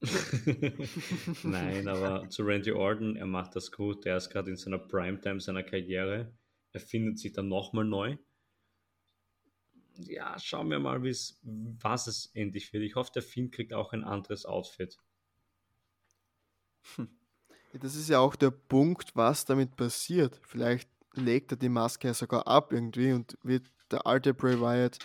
[1.44, 4.04] Nein, aber zu Randy Orton, er macht das gut.
[4.06, 6.32] Er ist gerade in seiner Primetime seiner Karriere.
[6.72, 8.16] Er findet sich dann nochmal neu
[9.96, 12.84] ja, schauen wir mal, was es endlich wird.
[12.84, 14.98] Ich hoffe, der Finn kriegt auch ein anderes Outfit.
[17.72, 20.40] Das ist ja auch der Punkt, was damit passiert.
[20.42, 24.98] Vielleicht legt er die Maske ja sogar ab irgendwie und wird der alte Bray Wyatt.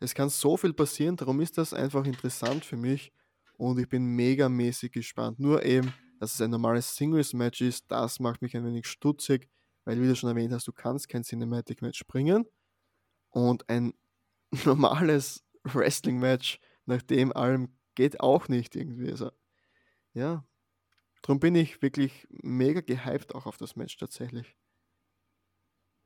[0.00, 3.12] Es kann so viel passieren, darum ist das einfach interessant für mich
[3.56, 5.40] und ich bin mega mäßig gespannt.
[5.40, 9.48] Nur eben, dass es ein normales Singles-Match ist, das macht mich ein wenig stutzig,
[9.84, 12.46] weil, wie du schon erwähnt hast, du kannst kein Cinematic-Match bringen
[13.30, 13.92] und ein
[14.64, 19.10] normales Wrestling-Match nach dem allem geht auch nicht irgendwie.
[19.10, 19.30] Also,
[20.14, 20.44] ja,
[21.22, 24.56] darum bin ich wirklich mega gehypt auch auf das Match tatsächlich.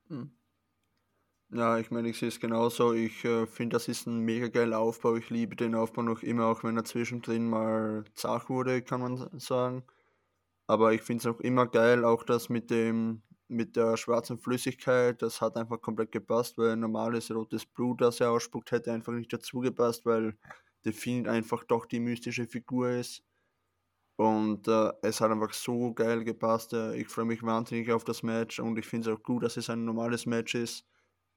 [0.09, 0.33] Hm.
[1.55, 2.95] Ja, ich meine, ich sehe es genauso.
[2.95, 5.17] Ich äh, finde, das ist ein mega geiler Aufbau.
[5.17, 9.39] Ich liebe den Aufbau noch immer, auch wenn er zwischendrin mal zart wurde, kann man
[9.39, 9.85] sagen.
[10.67, 15.21] Aber ich finde es auch immer geil, auch das mit dem mit der schwarzen Flüssigkeit,
[15.23, 19.33] das hat einfach komplett gepasst, weil normales rotes Blut, das er ausspuckt, hätte einfach nicht
[19.33, 20.37] dazu gepasst, weil
[20.85, 23.23] der Fiend einfach doch die mystische Figur ist.
[24.17, 26.73] Und äh, es hat einfach so geil gepasst.
[26.75, 29.57] Äh, ich freue mich wahnsinnig auf das Match und ich finde es auch gut, dass
[29.57, 30.87] es ein normales Match ist.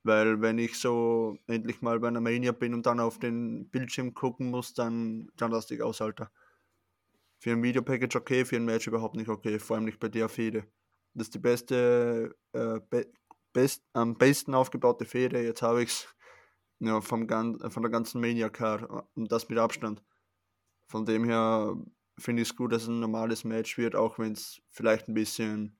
[0.03, 4.13] Weil wenn ich so endlich mal bei einer Mania bin und dann auf den Bildschirm
[4.13, 6.31] gucken muss, dann kann das dich aus, Alter.
[7.39, 10.29] Für ein Videopackage okay, für ein Match überhaupt nicht okay, vor allem nicht bei der
[10.29, 10.67] Fehde.
[11.15, 13.07] Das ist die beste, äh, be
[13.53, 15.41] best, am besten aufgebaute Fehde.
[15.41, 16.15] Jetzt habe ich es
[16.79, 20.03] ja, vom, von der ganzen Mania Card und das mit Abstand.
[20.87, 21.75] Von dem her
[22.19, 25.13] finde ich es gut, dass es ein normales Match wird, auch wenn es vielleicht ein
[25.13, 25.79] bisschen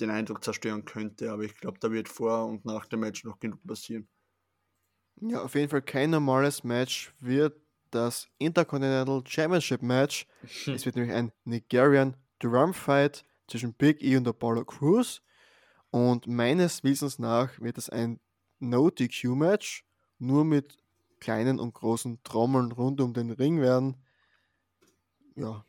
[0.00, 1.30] den Eindruck zerstören könnte.
[1.32, 4.08] Aber ich glaube, da wird vor und nach dem Match noch genug passieren.
[5.20, 7.60] Ja, auf jeden Fall kein normales Match wird
[7.90, 10.26] das Intercontinental Championship Match.
[10.42, 15.22] es wird nämlich ein Nigerian Drum Fight zwischen Big E und Apollo Crews.
[15.90, 18.20] Und meines Wissens nach wird es ein
[18.60, 19.84] No-DQ-Match,
[20.18, 20.76] nur mit
[21.18, 23.96] kleinen und großen Trommeln rund um den Ring werden.
[25.34, 25.64] Ja,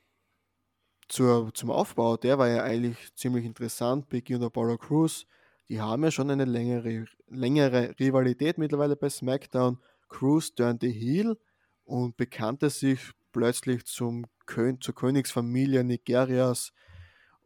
[1.08, 4.10] zur, zum Aufbau, der war ja eigentlich ziemlich interessant.
[4.10, 5.26] Big E und Apollo Crews,
[5.68, 9.80] die haben ja schon eine längere, längere Rivalität mittlerweile bei SmackDown.
[10.08, 11.38] Crews turnte heel
[11.84, 13.00] und bekannte sich
[13.32, 16.74] plötzlich zum Kön zur Königsfamilie Nigerias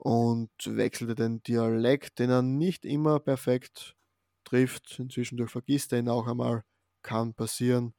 [0.04, 3.96] und wechselte den Dialekt, den er nicht immer perfekt
[4.44, 5.00] trifft.
[5.00, 6.66] Inzwischen durch vergisst er ihn auch einmal,
[7.04, 7.94] kann passieren.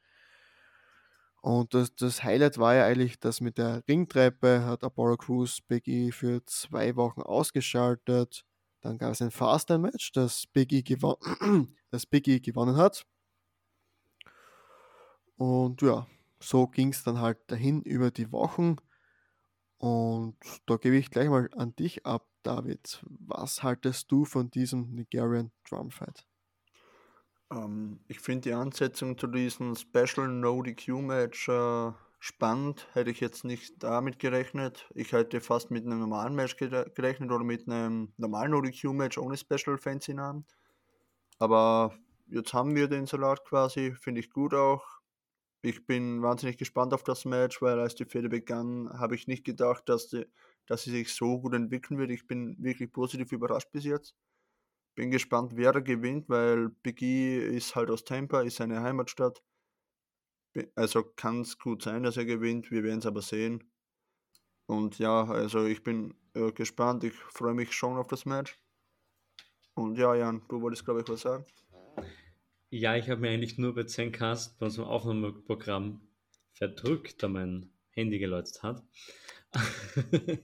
[1.41, 5.89] Und das, das Highlight war ja eigentlich, dass mit der Ringtreppe hat Apollo Crews Big
[5.89, 8.45] E für zwei Wochen ausgeschaltet.
[8.83, 10.83] Dann gab es ein Faster-Match, das Big E,
[11.91, 13.07] das Big E gewonnen hat.
[15.39, 16.07] Und ja,
[16.39, 18.77] so ging es dann halt dahin über die Wochen.
[19.79, 23.05] Und da gebe ich gleich mal an dich ab, David.
[23.07, 26.27] Was haltest du von diesem Nigerian Drumfight?
[27.51, 32.89] Ähm, ich finde die Ansetzung zu diesem Special No DQ Match äh, spannend.
[32.93, 34.89] Hätte ich jetzt nicht damit gerechnet.
[34.95, 39.19] Ich hätte fast mit einem normalen Match gerechnet oder mit einem normalen No DQ Match
[39.19, 40.47] ohne Special Fancy Namen.
[41.39, 41.95] Aber
[42.29, 44.94] jetzt haben wir den Salat quasi, finde ich gut auch.
[45.65, 49.45] Ich bin wahnsinnig gespannt auf das Match, weil als die Fehde begann, habe ich nicht
[49.45, 50.27] gedacht, dass, die,
[50.67, 52.11] dass sie sich so gut entwickeln wird.
[52.11, 54.15] Ich bin wirklich positiv überrascht bis jetzt.
[54.95, 59.43] Bin gespannt, wer da gewinnt, weil Big E ist halt aus Tampa, ist seine Heimatstadt.
[60.75, 62.71] Also kann es gut sein, dass er gewinnt.
[62.71, 63.65] Wir werden es aber sehen.
[64.67, 67.05] Und ja, also ich bin äh, gespannt.
[67.05, 68.61] Ich freue mich schon auf das Match.
[69.73, 71.47] Und ja, Jan, du wolltest, glaube ich, was sagen.
[72.77, 76.01] Ja, ich habe mir eigentlich nur bei Zencast bei unserem Aufnahmeprogramm
[76.55, 78.83] verdrückt, da mein Handy geläutet hat.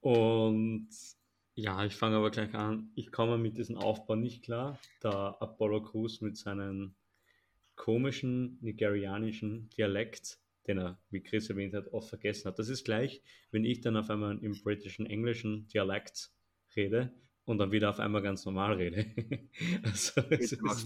[0.00, 0.88] und
[1.54, 2.92] ja, ich fange aber gleich an.
[2.94, 6.94] Ich komme mit diesem Aufbau nicht klar, da Apollo Crews mit seinem
[7.76, 12.58] komischen nigerianischen Dialekt, den er, wie Chris erwähnt hat, oft vergessen hat.
[12.58, 16.30] Das ist gleich, wenn ich dann auf einmal im britischen englischen Dialekt
[16.74, 17.12] rede
[17.44, 19.06] und dann wieder auf einmal ganz normal rede.
[19.82, 20.20] also,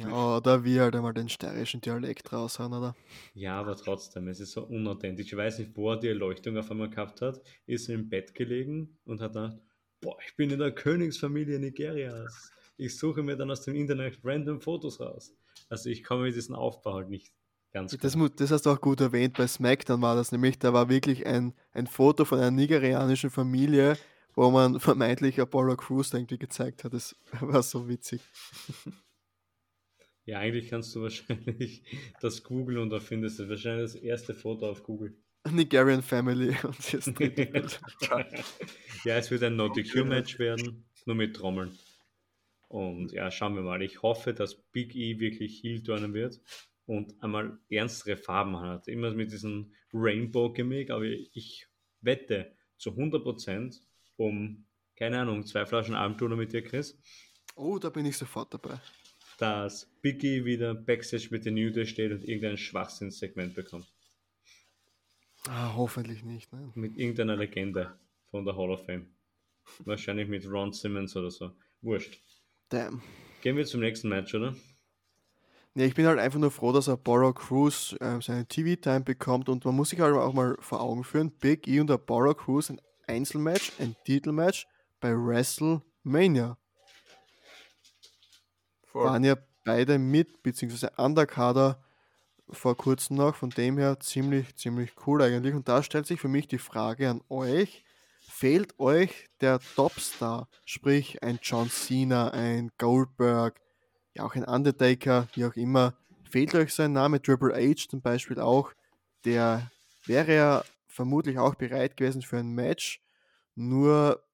[0.00, 2.96] ja, oder wie halt einmal den steirischen Dialekt raushauen, oder?
[3.34, 5.26] Ja, aber trotzdem, es ist so unauthentisch.
[5.26, 8.98] Ich weiß nicht, wo er die Erleuchtung auf einmal gehabt hat, ist im Bett gelegen
[9.04, 9.60] und hat dann,
[10.00, 12.50] boah, ich bin in der Königsfamilie Nigerias.
[12.78, 15.34] Ich suche mir dann aus dem Internet random Fotos raus.
[15.68, 17.32] Also ich komme mit diesem Aufbau halt nicht
[17.72, 20.88] ganz das, das, hast du auch gut erwähnt, bei SmackDown war das nämlich, da war
[20.88, 23.98] wirklich ein, ein Foto von einer nigerianischen Familie,
[24.36, 26.92] wo man vermeintlich Apollo Crews irgendwie gezeigt hat.
[26.92, 28.20] Das war so witzig.
[30.24, 31.82] Ja, eigentlich kannst du wahrscheinlich
[32.20, 35.16] das googeln und da findest du wahrscheinlich das erste Foto auf Google.
[35.48, 37.12] Nigerian Family und jetzt
[39.04, 41.78] Ja, es wird ein No-DQ-Match werden, nur mit Trommeln.
[42.68, 43.80] Und ja, schauen wir mal.
[43.80, 46.40] Ich hoffe, dass Big E wirklich Heel turnen wird
[46.86, 48.88] und einmal ernstere Farben hat.
[48.88, 51.68] Immer mit diesem Rainbow-Gimmick, aber ich
[52.00, 53.80] wette zu 100%,
[54.16, 54.64] um,
[54.96, 56.98] keine Ahnung, zwei Flaschen Abendtuner mit dir, Chris.
[57.54, 58.80] Oh, da bin ich sofort dabei.
[59.38, 63.86] Dass Biggie wieder Backstage mit den New Day steht und irgendein Schwachsinnssegment bekommt.
[65.48, 66.52] Ah, hoffentlich nicht.
[66.52, 66.72] Ne?
[66.74, 67.98] Mit irgendeiner Legende
[68.30, 69.06] von der Hall of Fame.
[69.84, 71.52] Wahrscheinlich mit Ron Simmons oder so.
[71.82, 72.18] Wurscht.
[72.68, 73.02] Damn.
[73.42, 74.56] Gehen wir zum nächsten Match, oder?
[75.74, 79.64] Ja, ich bin halt einfach nur froh, dass Apollo Crews äh, seine TV-Time bekommt und
[79.64, 82.80] man muss sich halt auch mal vor Augen führen, Big E und Apollo Crews ein
[83.06, 84.66] Einzelmatch, ein Titelmatch
[85.00, 86.58] bei WrestleMania.
[88.84, 89.04] Voll.
[89.04, 91.82] Waren ja beide mit, beziehungsweise Underkader
[92.50, 95.54] vor kurzem noch, von dem her ziemlich, ziemlich cool eigentlich.
[95.54, 97.84] Und da stellt sich für mich die Frage an euch,
[98.28, 103.60] fehlt euch der Topstar, sprich ein John Cena, ein Goldberg,
[104.14, 105.94] ja auch ein Undertaker, wie auch immer,
[106.28, 108.72] fehlt euch sein Name, Triple H zum Beispiel auch,
[109.24, 109.70] der
[110.06, 110.64] wäre ja
[110.96, 113.02] vermutlich auch bereit gewesen für ein Match,
[113.54, 114.24] nur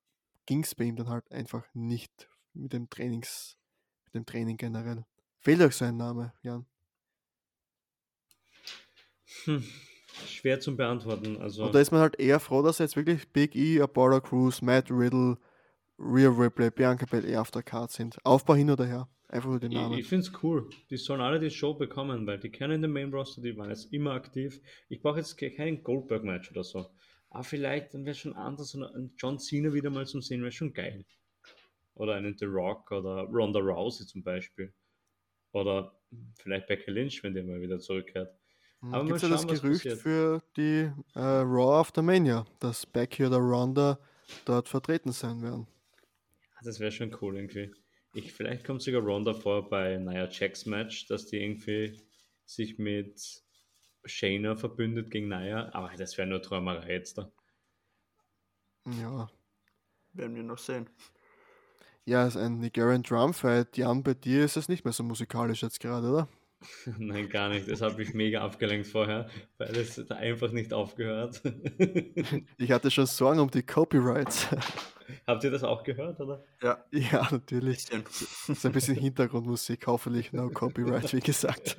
[0.47, 3.57] ging es bei ihm dann halt einfach nicht mit dem Trainings,
[4.07, 5.05] mit dem Training generell.
[5.41, 6.65] Fehlt euch sein Name, Jan?
[9.45, 9.65] Hm,
[10.27, 11.41] schwer zu beantworten.
[11.41, 14.63] Also Und da ist man halt eher froh, dass jetzt wirklich Big E, Apollo Crews,
[14.63, 15.39] Matt Riddle,
[15.99, 18.25] Rhea Ripley, Bianca Belair auf der Card sind.
[18.25, 19.09] Aufbau hin oder her.
[19.33, 19.95] Einfach nur den Namen.
[19.95, 20.69] Ich, ich finde es cool.
[20.91, 23.91] Die sollen alle die Show bekommen, weil die kennen den Main Roster, die waren jetzt
[23.91, 24.61] immer aktiv.
[24.91, 26.91] Ich brauche jetzt keinen Goldberg-Match oder so.
[27.31, 28.75] Aber vielleicht, dann wäre schon anders.
[28.75, 31.07] Ein John Cena wieder mal zum Sehen wäre schon geil.
[31.95, 34.71] Oder einen The Rock oder Ronda Rousey zum Beispiel.
[35.53, 35.99] Oder
[36.37, 38.37] vielleicht Becky Lynch, wenn der mal wieder zurückkehrt.
[38.83, 43.39] Aber Gibt es ja das Gerücht für die äh, Raw After Mania, dass Becky oder
[43.39, 43.99] Ronda
[44.45, 45.67] dort vertreten sein werden?
[46.63, 47.73] Das wäre schon cool irgendwie.
[48.15, 52.01] Ich, vielleicht kommt sogar Ronda vor bei Nia Jax Match, dass die irgendwie
[52.45, 53.43] sich mit
[54.05, 57.33] Shayna verbündet gegen Nia, aber das wäre nur Träumerei jetzt da.
[59.01, 59.31] Ja.
[60.13, 60.91] Werden wir noch sehen.
[62.05, 63.77] Ja, ist ein Nigerian Drum Fight.
[63.77, 66.29] Jan, bei dir ist es nicht mehr so musikalisch jetzt gerade, oder?
[66.99, 67.71] Nein, gar nicht.
[67.71, 71.43] Das habe ich mega abgelenkt vorher, weil es da einfach nicht aufgehört.
[72.59, 74.49] ich hatte schon Sorgen um die Copyrights.
[75.27, 76.45] Habt ihr das auch gehört, oder?
[76.63, 76.85] Ja.
[76.91, 77.87] Ja, natürlich.
[77.87, 81.77] Das ist ein bisschen Hintergrundmusik, hoffentlich no Copyright, wie gesagt.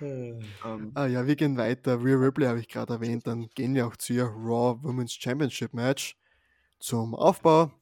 [0.00, 0.40] um.
[0.64, 0.92] Ähm.
[0.94, 2.02] Ah ja, wir gehen weiter.
[2.02, 3.26] Real Ripley habe ich gerade erwähnt.
[3.26, 6.16] Dann gehen wir auch zu ihr Raw Women's Championship Match.
[6.78, 7.72] Zum Aufbau.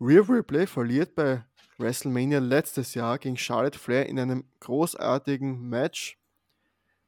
[0.00, 1.44] Real Ripley verliert bei
[1.78, 6.18] WrestleMania letztes Jahr gegen Charlotte Flair in einem großartigen Match.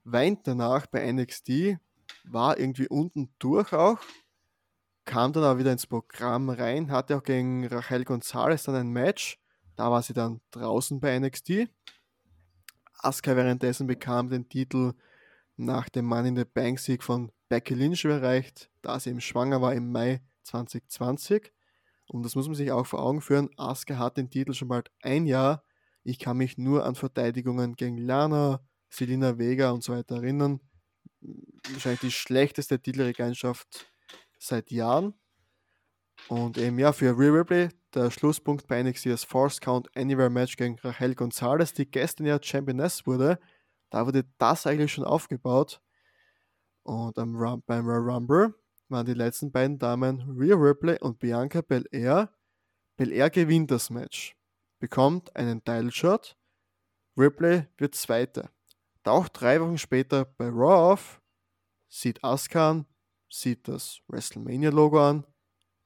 [0.04, 1.78] Weint danach bei NXT,
[2.24, 4.00] war irgendwie unten durch auch,
[5.04, 9.38] kam dann auch wieder ins Programm rein, hatte auch gegen Rachel Gonzalez dann ein Match.
[9.76, 11.68] Da war sie dann draußen bei NXT.
[12.98, 14.94] Asuka währenddessen bekam den Titel
[15.56, 19.60] nach dem Money in the Bank Sieg von Becky Lynch erreicht, da sie eben schwanger
[19.60, 21.52] war im Mai 2020.
[22.06, 23.50] Und das muss man sich auch vor Augen führen.
[23.56, 25.64] Asuka hat den Titel schon bald ein Jahr.
[26.02, 30.60] Ich kann mich nur an Verteidigungen gegen Lana, Selina Vega und so weiter erinnern.
[31.72, 33.86] Wahrscheinlich die schlechteste Titelregentschaft
[34.38, 35.14] seit Jahren.
[36.28, 40.78] Und eben ja, für Real Ripley der Schlusspunkt bei NXT Force Count Anywhere Match gegen
[40.80, 43.38] Rachel Gonzalez, die gestern ja Championess wurde.
[43.90, 45.80] Da wurde das eigentlich schon aufgebaut.
[46.82, 48.54] Und am beim Rumble
[48.94, 52.32] waren die letzten beiden Damen Rhea Ripley und Bianca Belair.
[52.96, 54.36] Belair gewinnt das Match,
[54.78, 56.36] bekommt einen Title Shot.
[57.16, 58.50] Ripley wird Zweite.
[59.02, 61.20] Taucht drei Wochen später bei Raw auf,
[61.88, 62.86] sieht Asuka an,
[63.28, 65.26] sieht das WrestleMania-Logo an,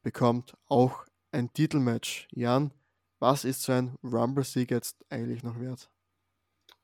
[0.03, 2.29] bekommt auch ein Titelmatch.
[2.33, 2.75] Jan,
[3.21, 5.91] was ist so ein Rumble-Sieg jetzt eigentlich noch wert?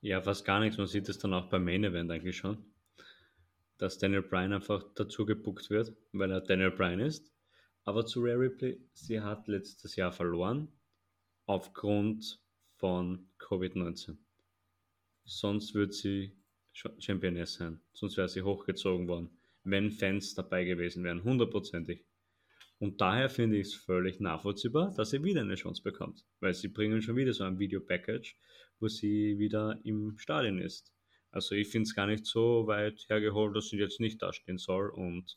[0.01, 0.79] Ja, fast gar nichts.
[0.79, 2.74] Man sieht es dann auch beim Main Event eigentlich schon
[3.79, 7.33] dass Daniel Bryan einfach dazu gebuckt wird, weil er Daniel Bryan ist.
[7.85, 10.69] Aber zu Rare Ripley, sie hat letztes Jahr verloren
[11.47, 12.41] aufgrund
[12.77, 14.17] von Covid-19.
[15.25, 16.37] Sonst würde sie
[16.73, 17.81] Championess sein.
[17.93, 19.31] Sonst wäre sie hochgezogen worden,
[19.63, 22.05] wenn Fans dabei gewesen wären, hundertprozentig.
[22.79, 26.25] Und daher finde ich es völlig nachvollziehbar, dass sie wieder eine Chance bekommt.
[26.41, 28.37] Weil sie bringen schon wieder so ein Video-Package,
[28.81, 30.94] wo sie wieder im Stadion ist.
[31.35, 34.91] Also ich finde es gar nicht so weit hergeholt, dass sie jetzt nicht dastehen soll.
[34.91, 35.37] Und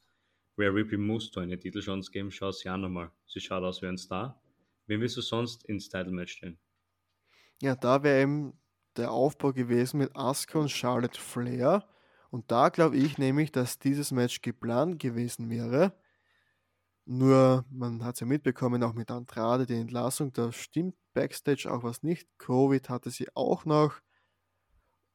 [0.55, 2.29] Rare Ripley muss da eine Titelchance geben.
[2.29, 3.11] Schau sie an nochmal.
[3.25, 4.39] Sie schaut aus wie ein Star.
[4.85, 6.59] Wen willst du sonst ins Title Match stellen?
[7.63, 8.53] Ja, da wäre eben
[8.95, 11.87] der Aufbau gewesen mit Asuka und Charlotte Flair.
[12.29, 15.97] Und da glaube ich nämlich, dass dieses Match geplant gewesen wäre.
[17.05, 21.81] Nur, man hat es ja mitbekommen, auch mit Andrade, die Entlassung, da stimmt Backstage auch
[21.81, 22.27] was nicht.
[22.37, 23.99] Covid hatte sie auch noch.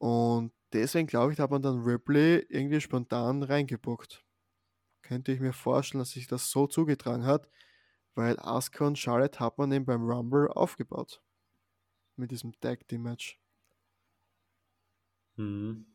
[0.02, 4.24] Und deswegen glaube ich, hat man dann Ripley irgendwie spontan reingebuckt.
[5.02, 7.48] Könnte ich mir vorstellen, dass sich das so zugetragen hat,
[8.16, 11.22] weil Asuka und Charlotte hat man eben beim Rumble aufgebaut.
[12.16, 13.40] Mit diesem Tag Team Match.
[15.36, 15.86] Hm.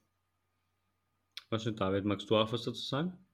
[1.49, 3.27] Was denn, David, magst du auch was dazu sagen?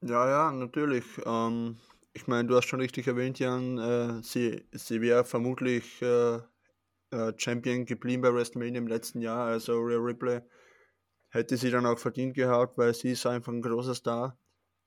[0.00, 1.04] Ja, ja, natürlich.
[1.26, 1.78] Ähm,
[2.14, 6.40] ich meine, du hast schon richtig erwähnt, Jan, äh, sie, sie wäre vermutlich äh,
[7.14, 9.46] äh, Champion geblieben bei WrestleMania im letzten Jahr.
[9.46, 10.42] Also Rhea Ripley
[11.30, 14.38] hätte sie dann auch verdient gehabt, weil sie ist einfach ein großer Star.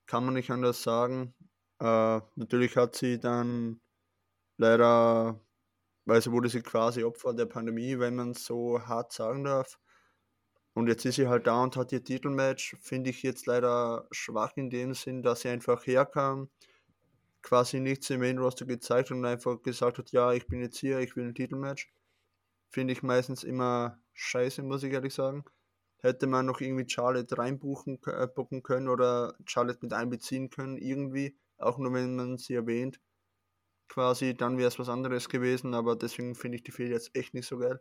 [0.06, 1.34] Kann man nicht anders sagen.
[1.80, 3.80] Äh, natürlich hat sie dann
[4.58, 5.40] leider,
[6.04, 9.78] weil sie wurde sie quasi Opfer der Pandemie, wenn man so hart sagen darf.
[10.74, 12.76] Und jetzt ist sie halt da und hat ihr Titelmatch.
[12.80, 16.50] Finde ich jetzt leider schwach in dem Sinn, dass sie einfach herkam,
[17.42, 21.00] quasi nichts im Main Roster gezeigt und einfach gesagt hat, ja, ich bin jetzt hier,
[21.00, 21.90] ich will ein Titelmatch
[22.70, 25.44] finde ich meistens immer scheiße, muss ich ehrlich sagen.
[25.98, 31.78] Hätte man noch irgendwie Charlotte reinbuchen äh, können oder Charlotte mit einbeziehen können, irgendwie, auch
[31.78, 33.00] nur wenn man sie erwähnt,
[33.88, 37.34] quasi, dann wäre es was anderes gewesen, aber deswegen finde ich die Fehler jetzt echt
[37.34, 37.80] nicht so geil.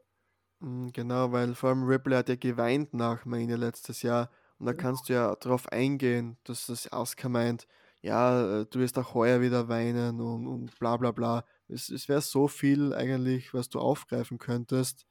[0.59, 4.73] Mm, genau, weil vor allem Ripley hat ja geweint nach Mania letztes Jahr und da
[4.73, 7.67] kannst du ja darauf eingehen, dass das Asuka meint,
[8.01, 11.45] ja, du wirst auch heuer wieder weinen und, und bla bla bla.
[11.70, 15.05] Es, es wäre so viel eigentlich, was du aufgreifen könntest.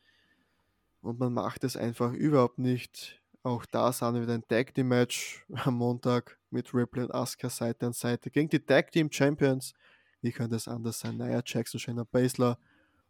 [1.01, 3.23] Und man macht es einfach überhaupt nicht.
[3.43, 7.49] Auch da sahen wir wieder ein Tag Team Match am Montag mit Ripley und Asuka
[7.49, 9.75] Seite an Seite gegen die Tag Team Champions.
[10.23, 11.17] Wie könnte es anders sein?
[11.17, 12.59] Naja, Jackson, Shayna Baszler.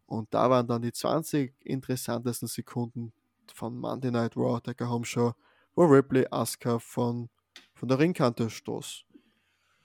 [0.07, 3.13] Und da waren dann die 20 interessantesten Sekunden
[3.55, 5.35] von Monday Night Raw, der Home Show,
[5.75, 7.31] wo Ripley Asuka von,
[7.75, 9.05] von der Ringkante stoß.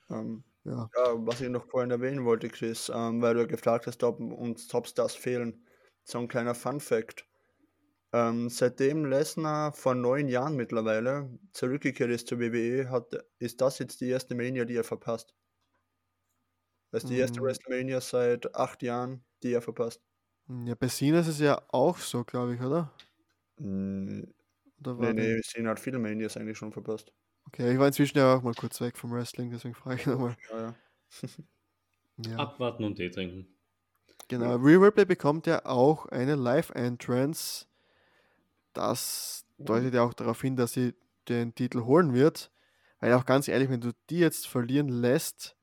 [0.10, 0.90] Ähm, ja.
[0.96, 1.28] ja.
[1.28, 5.16] was ich noch vorhin erwähnen wollte, Chris, ähm, weil du gefragt hast, ob uns Topstars
[5.16, 5.66] fehlen.
[6.04, 7.28] So ein kleiner Fun Fact.
[8.14, 14.02] Ähm, seitdem Lesnar vor neun Jahren mittlerweile zurückgekehrt ist zur WWE, hat, ist das jetzt
[14.02, 15.34] die erste Mania, die er verpasst.
[16.92, 17.46] Das ist die erste mhm.
[17.46, 20.02] WrestleMania seit acht Jahren, die er verpasst.
[20.66, 22.94] Ja, bei Cena ist es ja auch so, glaube ich, oder?
[23.58, 24.24] Mm,
[24.82, 27.14] oder nee, nee, Cena hat viele Manias eigentlich schon verpasst.
[27.48, 30.38] Okay, ich war inzwischen ja auch mal kurz weg vom Wrestling, deswegen frage ich nochmal.
[30.52, 30.76] Ja, ja.
[32.32, 32.38] ja.
[32.38, 33.48] Abwarten und Tee trinken.
[34.28, 37.66] Genau, Real Replay bekommt ja auch eine Live-Entrance
[38.74, 40.94] das deutet ja auch darauf hin, dass sie
[41.28, 42.52] den Titel holen wird.
[43.00, 45.56] Weil auch ganz ehrlich, wenn du die jetzt verlieren lässt,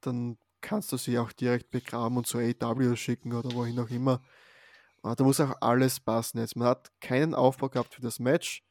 [0.00, 4.22] dann kannst du sie auch direkt begraben und zu AW schicken oder wohin auch immer.
[5.02, 6.56] Und da muss auch alles passen jetzt.
[6.56, 8.62] Man hat keinen Aufbau gehabt für das Match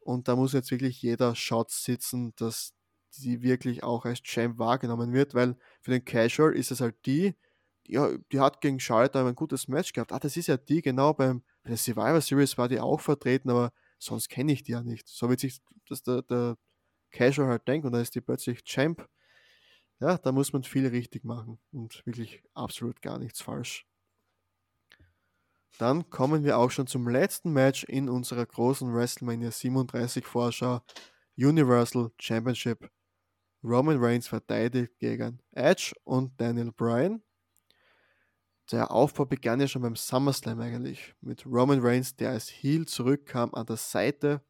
[0.00, 2.74] und da muss jetzt wirklich jeder Shot sitzen, dass
[3.18, 7.34] die wirklich auch als Champ wahrgenommen wird, weil für den Casual ist es halt die,
[7.86, 10.12] ja, die hat gegen Charlotte ein gutes Match gehabt.
[10.12, 13.50] Ah, das ist ja die, genau beim, bei der Survivor Series war die auch vertreten,
[13.50, 15.08] aber sonst kenne ich die ja nicht.
[15.08, 16.56] So wird sich das der, der
[17.10, 19.08] Casual halt denkt und dann ist die plötzlich Champ.
[20.00, 23.86] Ja, da muss man viel richtig machen und wirklich absolut gar nichts falsch.
[25.78, 30.82] Dann kommen wir auch schon zum letzten Match in unserer großen WrestleMania 37 Vorschau.
[31.36, 32.90] Universal Championship.
[33.62, 37.22] Roman Reigns verteidigt gegen Edge und Daniel Bryan
[38.72, 43.52] der Aufbau begann ja schon beim SummerSlam eigentlich mit Roman Reigns, der als Heel zurückkam.
[43.54, 44.42] An der Seite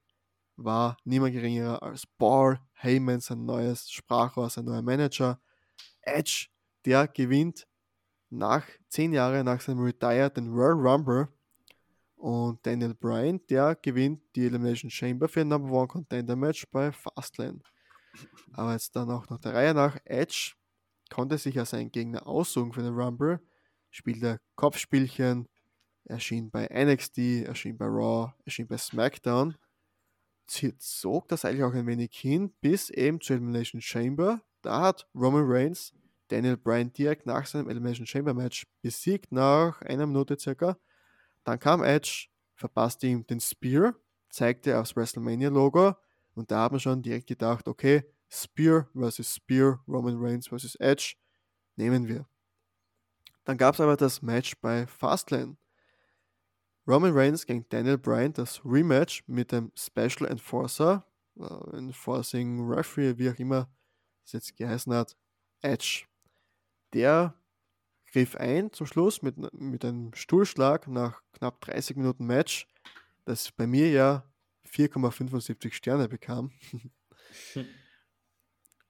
[0.57, 5.41] war niemand geringerer als Paul Heyman, sein neues Sprachrohr, sein neuer Manager.
[6.03, 6.49] Edge,
[6.85, 7.67] der gewinnt
[8.31, 11.29] nach zehn Jahren nach seinem Retire den Royal Rumble.
[12.17, 16.93] Und Daniel Bryan, der gewinnt die Elimination Chamber für ein Number One Contender Match bei
[16.93, 17.61] Fastlane.
[18.53, 19.97] Aber jetzt dann auch noch der Reihe nach.
[20.05, 20.53] Edge
[21.09, 23.41] konnte sich als einen Gegner aussuchen für den Rumble
[23.91, 25.49] spielt er Kopfspielchen,
[26.05, 29.57] erschien bei NXT, erschien bei Raw, erschien bei SmackDown,
[30.79, 34.41] zog das eigentlich auch ein wenig hin, bis eben zur Elimination Chamber.
[34.63, 35.93] Da hat Roman Reigns
[36.31, 40.79] Daniel Bryan direkt nach seinem Elimination Chamber Match besiegt, nach einer Minute circa.
[41.45, 43.95] Dann kam Edge, verpasste ihm den Spear,
[44.29, 45.95] zeigte aufs WrestleMania-Logo
[46.35, 51.17] und da haben wir schon direkt gedacht, okay, Spear versus Spear, Roman Reigns versus Edge,
[51.77, 52.27] nehmen wir.
[53.45, 55.57] Dann gab es aber das Match bei Fastlane.
[56.87, 61.05] Roman Reigns gegen Daniel Bryan, das Rematch mit dem Special Enforcer,
[61.37, 63.69] uh, Enforcing Referee, wie auch immer
[64.25, 65.17] es jetzt geheißen hat,
[65.63, 66.10] Edge.
[66.93, 67.35] Der
[68.11, 72.67] griff ein zum Schluss mit, mit einem Stuhlschlag nach knapp 30 Minuten Match,
[73.25, 74.25] das bei mir ja
[74.69, 76.53] 4,75 Sterne bekam.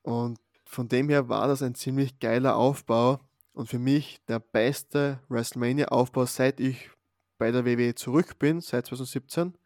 [0.02, 3.20] Und von dem her war das ein ziemlich geiler Aufbau
[3.52, 6.90] und für mich der beste WrestleMania-Aufbau, seit ich
[7.38, 9.58] bei der WWE zurück bin, seit 2017.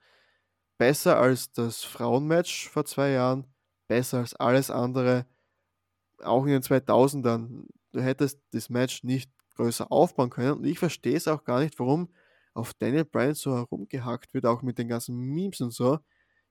[0.79, 3.47] Besser als das Frauenmatch vor zwei Jahren,
[3.87, 5.27] besser als alles andere,
[6.23, 7.67] auch in den 2000ern.
[7.95, 11.79] Du hättest das Match nicht größer aufbauen können und ich verstehe es auch gar nicht,
[11.79, 12.13] warum
[12.53, 16.01] auf Daniel Bryan so herumgehackt wird, auch mit den ganzen Memes und so.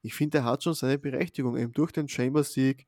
[0.01, 2.87] Ich finde, er hat schon seine Berechtigung, eben durch den Chamber-Sieg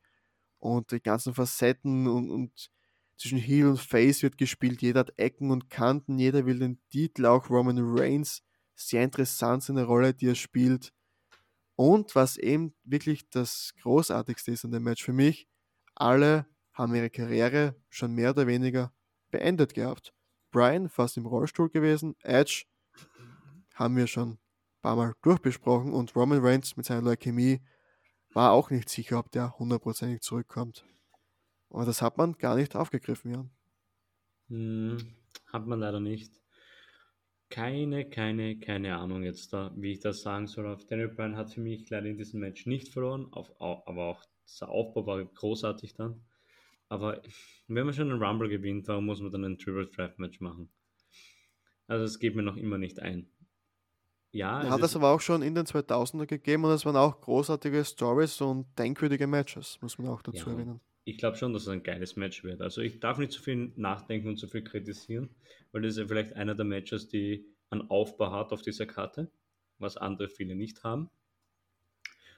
[0.59, 2.71] und die ganzen Facetten und, und
[3.17, 7.25] zwischen Heel und Face wird gespielt, jeder hat Ecken und Kanten, jeder will den Titel,
[7.25, 8.41] auch Roman Reigns.
[8.75, 10.93] Sehr interessant seine Rolle, die er spielt.
[11.75, 15.47] Und was eben wirklich das Großartigste ist an dem Match für mich,
[15.95, 18.93] alle haben ihre Karriere schon mehr oder weniger
[19.31, 20.13] beendet gehabt.
[20.51, 22.65] Brian fast im Rollstuhl gewesen, Edge
[23.73, 24.39] haben wir schon ein
[24.81, 27.61] paar Mal durchbesprochen und Roman Reigns mit seiner Leukämie
[28.33, 30.85] war auch nicht sicher, ob der hundertprozentig zurückkommt.
[31.69, 33.51] Aber das hat man gar nicht aufgegriffen, Jan.
[34.49, 34.97] Hm,
[35.47, 36.41] hat man leider nicht.
[37.49, 40.67] Keine, keine, keine Ahnung jetzt da, wie ich das sagen soll.
[40.67, 44.23] Auf Daniel Bryan hat für mich leider in diesem Match nicht verloren, auf, aber auch
[44.59, 46.25] der Aufbau war großartig dann.
[46.89, 47.21] Aber
[47.67, 50.69] wenn man schon einen Rumble gewinnt, warum muss man dann ein Triple Threat Match machen?
[51.87, 53.27] Also es geht mir noch immer nicht ein.
[54.31, 57.85] Ja, hat es aber auch schon in den 2000er gegeben und es waren auch großartige
[57.85, 60.51] Stories und denkwürdige Matches, muss man auch dazu ja.
[60.51, 60.81] erwähnen.
[61.05, 62.61] ich glaube schon, dass es ein geiles Match wird.
[62.61, 65.29] Also ich darf nicht zu viel nachdenken und zu viel kritisieren,
[65.71, 69.31] weil das ist ja vielleicht einer der Matches, die einen Aufbau hat auf dieser Karte,
[69.79, 71.09] was andere viele nicht haben.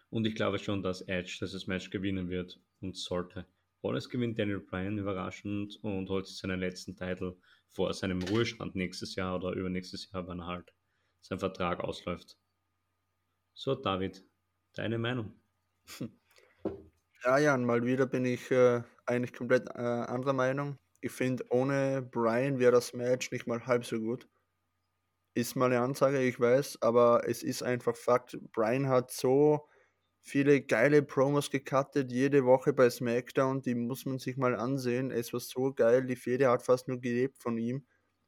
[0.10, 3.48] Und ich glaube schon, dass Edge dieses Match gewinnen wird und sollte.
[3.84, 7.38] Es gewinnt Daniel Bryan überraschend und holt seinen letzten Titel
[7.70, 10.74] vor seinem Ruhestand nächstes Jahr oder übernächstes Jahr, wenn halt
[11.22, 12.38] sein Vertrag ausläuft.
[13.54, 14.24] So, David,
[14.74, 15.40] deine Meinung?
[17.24, 20.78] Ja, Jan, mal wieder bin ich äh, eigentlich komplett äh, anderer Meinung.
[21.02, 24.30] Ich finde, ohne Brian wäre das Match nicht mal halb so gut.
[25.34, 28.38] Ist mal eine Ansage, ich weiß, aber es ist einfach Fakt.
[28.54, 29.68] Brian hat so
[30.22, 35.11] viele geile Promos gecuttet, jede Woche bei SmackDown, die muss man sich mal ansehen.
[35.11, 37.86] Es war so geil, die Fede hat fast nur gelebt von ihm.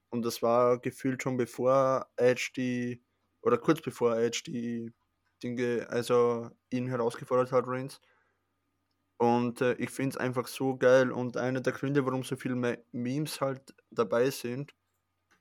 [0.10, 3.04] Und das war gefühlt schon bevor Edge die,
[3.42, 4.94] oder kurz bevor Edge die
[5.44, 8.02] Dinge, also ihn herausgefordert hat, Reigns.
[9.18, 12.56] Und äh, ich finde es einfach so geil und einer der Gründe, warum so viele
[12.94, 14.74] Memes halt dabei sind,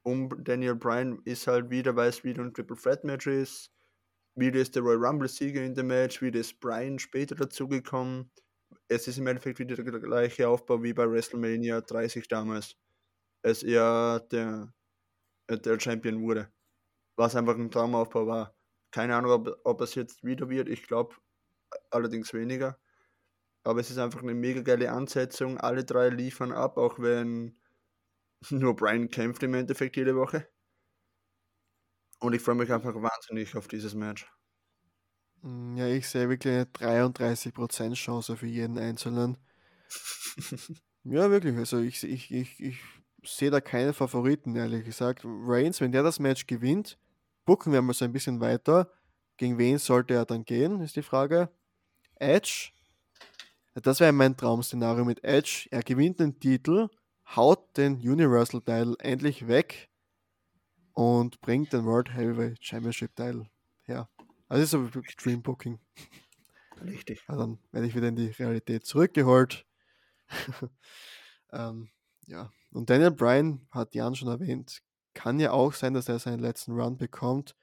[0.02, 3.72] um Daniel Bryan ist halt wieder, weil es wieder ein Triple Threat Match ist,
[4.38, 8.30] wieder ist der Royal Rumble Sieger in dem Match, wieder ist Bryan später dazugekommen.
[8.88, 12.76] Es ist im Endeffekt wieder der gleiche Aufbau wie bei WrestleMania 30 damals,
[13.42, 14.72] als er der,
[15.48, 16.50] äh, der Champion wurde.
[17.16, 18.54] Was einfach ein Traumaufbau war.
[18.92, 21.16] Keine Ahnung, ob, ob es jetzt wieder wird, ich glaube
[21.90, 22.78] allerdings weniger.
[23.64, 25.58] Aber es ist einfach eine mega geile Ansetzung.
[25.58, 27.60] Alle drei liefern ab, auch wenn
[28.50, 30.48] nur Brian kämpft im Endeffekt jede Woche.
[32.20, 34.30] Und ich freue mich einfach wahnsinnig auf dieses Match.
[35.42, 39.38] Mm, ja, ich sehe wirklich eine 33% Chance für jeden Einzelnen.
[41.04, 41.56] ja, wirklich.
[41.56, 42.80] Also ich, ich, ich, ich
[43.24, 45.22] sehe da keine Favoriten, ehrlich gesagt.
[45.24, 46.98] Reigns, wenn der das Match gewinnt,
[47.44, 48.90] bucken wir mal so ein bisschen weiter.
[49.36, 51.48] Gegen wen sollte er dann gehen, ist die Frage.
[52.16, 52.72] Edge
[53.82, 55.68] das wäre mein Traum-Szenario mit Edge.
[55.70, 56.88] Er gewinnt den Titel,
[57.36, 59.88] haut den Universal Title endlich weg
[60.98, 63.48] und bringt den World Heavyweight Championship Title
[63.84, 64.08] her.
[64.48, 65.78] Also ist wirklich Dream Booking.
[66.82, 67.22] Richtig.
[67.28, 69.64] Also dann werde ich wieder in die Realität zurückgeholt.
[71.52, 71.90] ähm,
[72.26, 72.50] ja.
[72.72, 74.82] Und Daniel Bryan hat Jan schon erwähnt,
[75.14, 77.54] kann ja auch sein, dass er seinen letzten Run bekommt.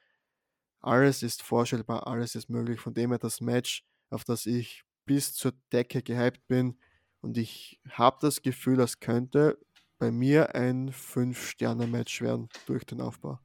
[0.79, 2.79] Alles ist vorstellbar, alles ist möglich.
[2.79, 6.79] Von dem her das Match, auf das ich bis zur Decke gehypt bin.
[7.19, 9.59] Und ich habe das Gefühl, das könnte
[9.97, 13.39] bei mir ein 5-Sterne-Match werden durch den Aufbau.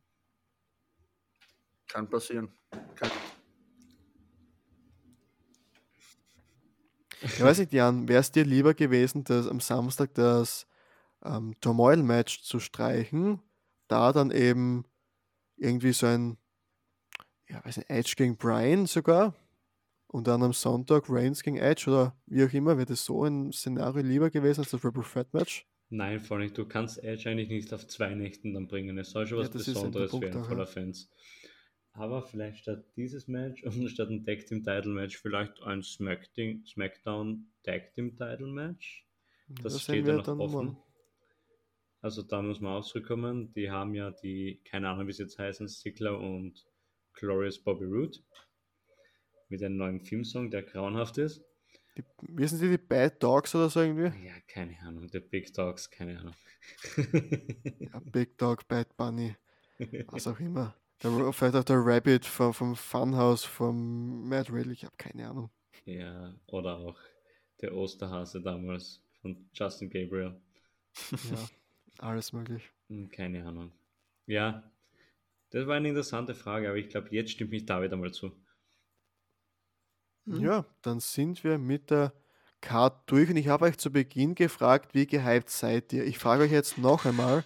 [1.89, 2.49] Kann passieren.
[2.95, 3.11] Kann.
[7.23, 10.67] Ich weiß nicht, Jan, wäre es dir lieber gewesen, das am Samstag das
[11.23, 13.43] ähm, Turmoil-Match zu streichen,
[13.89, 14.85] da dann eben
[15.57, 16.39] irgendwie so ein,
[17.49, 19.35] ja, weiß nicht, Edge gegen Brian sogar,
[20.13, 23.53] und dann am Sonntag Reigns gegen Edge oder wie auch immer, wäre das so ein
[23.53, 25.70] Szenario lieber gewesen als das Triple Threat Match?
[25.91, 28.97] Nein, vor allem, du kannst Edge eigentlich nicht auf zwei Nächten dann bringen.
[28.97, 31.11] Es soll schon was ja, Besonderes werden voller Fans.
[31.93, 36.64] Aber vielleicht statt dieses Match und statt ein Tag Team Title Match vielleicht ein Smackdown,
[36.64, 39.05] Smackdown Tag Team Title Match.
[39.49, 40.66] Das, das steht ja noch offen.
[40.66, 40.76] Morgen.
[42.03, 43.53] Also da muss man auch zurückkommen.
[43.55, 46.64] Die haben ja die, keine Ahnung wie sie jetzt heißen, Stickler und
[47.14, 48.18] Glorious Bobby Roode
[49.49, 51.45] mit einem neuen Filmsong, der grauenhaft ist.
[51.97, 54.26] Die, wissen Sie die Bad Dogs oder so irgendwie?
[54.26, 55.09] Ja, keine Ahnung.
[55.09, 56.34] The Big Dogs, keine Ahnung.
[56.97, 59.36] ja, Big Dog, Bad Bunny,
[60.07, 60.74] was auch immer.
[61.03, 65.51] Der, vielleicht auch der Rabbit vom, vom Funhouse vom Mad Riddle, ich habe keine Ahnung.
[65.86, 66.99] Ja, oder auch
[67.61, 70.41] der Osterhase damals von Justin Gabriel.
[71.11, 71.49] Ja,
[71.99, 72.71] alles möglich.
[72.88, 73.72] Hm, keine Ahnung.
[74.26, 74.71] Ja,
[75.50, 78.33] das war eine interessante Frage, aber ich glaube, jetzt stimmt mich David einmal zu.
[80.31, 80.41] Mhm.
[80.41, 82.13] Ja, dann sind wir mit der
[82.61, 86.05] Card durch und ich habe euch zu Beginn gefragt, wie gehypt seid ihr?
[86.05, 87.45] Ich frage euch jetzt noch einmal,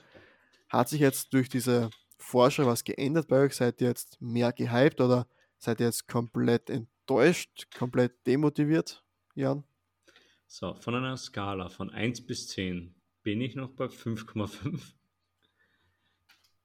[0.69, 1.89] hat sich jetzt durch diese
[2.19, 3.55] Vorschau was geändert bei euch?
[3.55, 9.03] Seid ihr jetzt mehr gehypt oder seid ihr jetzt komplett enttäuscht, komplett demotiviert,
[9.35, 9.65] Jan?
[10.47, 14.93] So, von einer Skala von 1 bis 10 bin ich noch bei 5,5.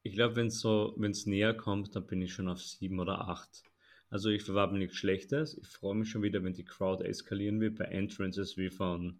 [0.03, 2.99] Ich glaube, wenn es so, wenn es näher kommt, dann bin ich schon auf 7
[2.99, 3.63] oder 8.
[4.09, 5.57] Also ich erwarte nichts Schlechtes.
[5.57, 9.19] Ich freue mich schon wieder, wenn die Crowd eskalieren wird bei Entrances wie von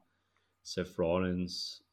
[0.64, 1.86] Seth Rollins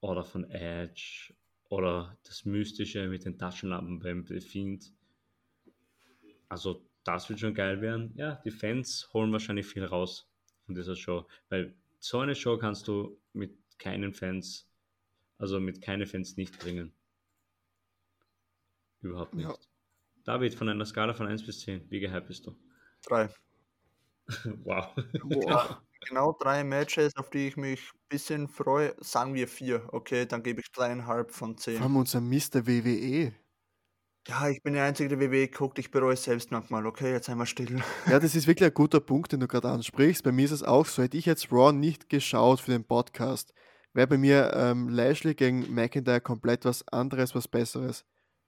[0.00, 1.34] oder von Edge
[1.68, 4.92] oder das Mystische mit den Taschenlampen beim The Fiend.
[6.48, 8.12] Also das wird schon geil werden.
[8.16, 10.28] Ja, die Fans holen wahrscheinlich viel raus
[10.64, 14.68] von dieser Show, weil so eine Show kannst du mit keinen Fans,
[15.38, 16.92] also mit keinen Fans nicht bringen.
[19.00, 19.48] Überhaupt nicht.
[19.48, 19.56] Ja.
[20.26, 22.56] David, von einer Skala von 1 bis 10, wie gehypt bist du?
[23.08, 23.30] 3.
[24.64, 24.88] wow.
[25.22, 25.82] Boah.
[26.08, 28.94] genau drei Matches, auf die ich mich ein bisschen freue.
[28.98, 29.88] Sagen wir vier.
[29.92, 31.76] Okay, dann gebe ich dreieinhalb von zehn.
[31.76, 32.66] Vor allem unser Mr.
[32.66, 33.32] WWE.
[34.28, 35.78] Ja, ich bin der Einzige, der WWE guckt.
[35.78, 36.84] Ich bereue es selbst manchmal.
[36.86, 37.80] Okay, jetzt einmal still.
[38.10, 40.24] Ja, das ist wirklich ein guter Punkt, den du gerade ansprichst.
[40.24, 43.54] Bei mir ist es auch so, hätte ich jetzt Raw nicht geschaut für den Podcast,
[43.92, 48.04] wäre bei mir ähm, Lashley gegen McIntyre komplett was anderes, was Besseres.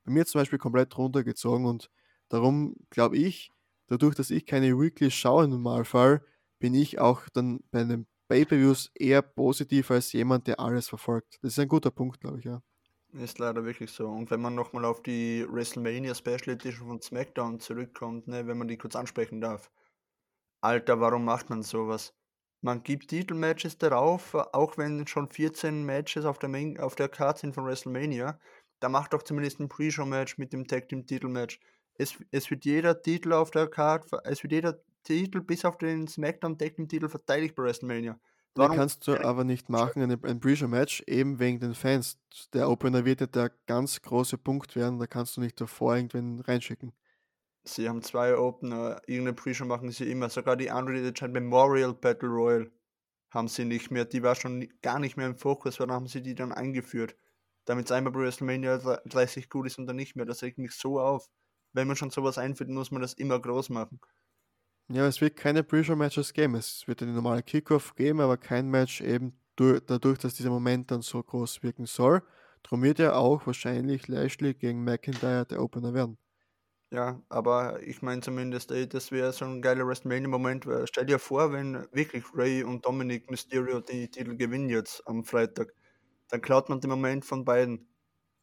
[0.08, 1.90] Bei mir zum Beispiel komplett runtergezogen und
[2.30, 3.52] darum glaube ich,
[3.88, 6.24] dadurch, dass ich keine Weekly schaue im Normalfall,
[6.58, 11.38] bin ich auch dann bei den Pay-Per-Views eher positiv als jemand, der alles verfolgt.
[11.42, 12.62] Das ist ein guter Punkt, glaube ich, ja.
[13.12, 14.08] Ist leider wirklich so.
[14.08, 18.68] Und wenn man nochmal auf die WrestleMania Special Edition von SmackDown zurückkommt, ne, wenn man
[18.68, 19.70] die kurz ansprechen darf.
[20.62, 22.14] Alter, warum macht man sowas?
[22.62, 27.36] Man gibt Titelmatches darauf, auch wenn schon 14 Matches auf der, Main, auf der Card
[27.36, 28.40] sind von WrestleMania.
[28.80, 31.60] Da macht doch zumindest ein Pre-Show-Match mit dem Tag Team Titelmatch.
[31.94, 36.06] Es, es wird jeder Titel auf der Card, es wird jeder Titel bis auf den
[36.06, 38.18] SmackDown Tag Team Titel verteidigt bei WrestleMania.
[38.54, 42.18] Warum kannst du aber nicht machen, ein, ein Pre-Show-Match, eben wegen den Fans.
[42.52, 46.40] Der Opener wird ja der ganz große Punkt werden, da kannst du nicht davor irgendwen
[46.40, 46.92] reinschicken.
[47.64, 50.28] Sie haben zwei Opener, irgendeine Pre-Show machen sie immer.
[50.28, 52.70] Sogar die Unreal Giant Memorial Battle Royal
[53.30, 54.06] haben sie nicht mehr.
[54.06, 57.14] Die war schon gar nicht mehr im Fokus, weil dann haben sie die dann eingeführt.
[57.68, 60.24] Damit es einmal bei WrestleMania 30 gut ist und dann nicht mehr.
[60.26, 61.28] Das regt mich so auf.
[61.74, 64.00] Wenn man schon sowas einführt, muss man das immer groß machen.
[64.90, 66.54] Ja, es wird keine Pre-Show-Matches geben.
[66.54, 70.90] Es wird eine normale Kickoff geben, aber kein Match eben durch, dadurch, dass dieser Moment
[70.90, 72.22] dann so groß wirken soll.
[72.62, 76.18] Darum wird ja auch wahrscheinlich Lashley gegen McIntyre der Opener werden.
[76.90, 80.66] Ja, aber ich meine zumindest, ey, das wäre so ein geiler WrestleMania-Moment.
[80.84, 85.74] Stell dir vor, wenn wirklich Ray und Dominic Mysterio die Titel gewinnen jetzt am Freitag,
[86.28, 87.88] dann klaut man den Moment von beiden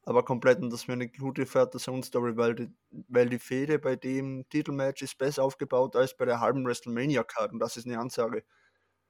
[0.06, 2.70] aber komplett und das wäre eine gute Vater-Sohn-Story, weil die,
[3.07, 7.60] weil die Fehde bei dem Titelmatch ist besser aufgebaut als bei der halben WrestleMania-Card und
[7.60, 8.44] das ist eine Ansage.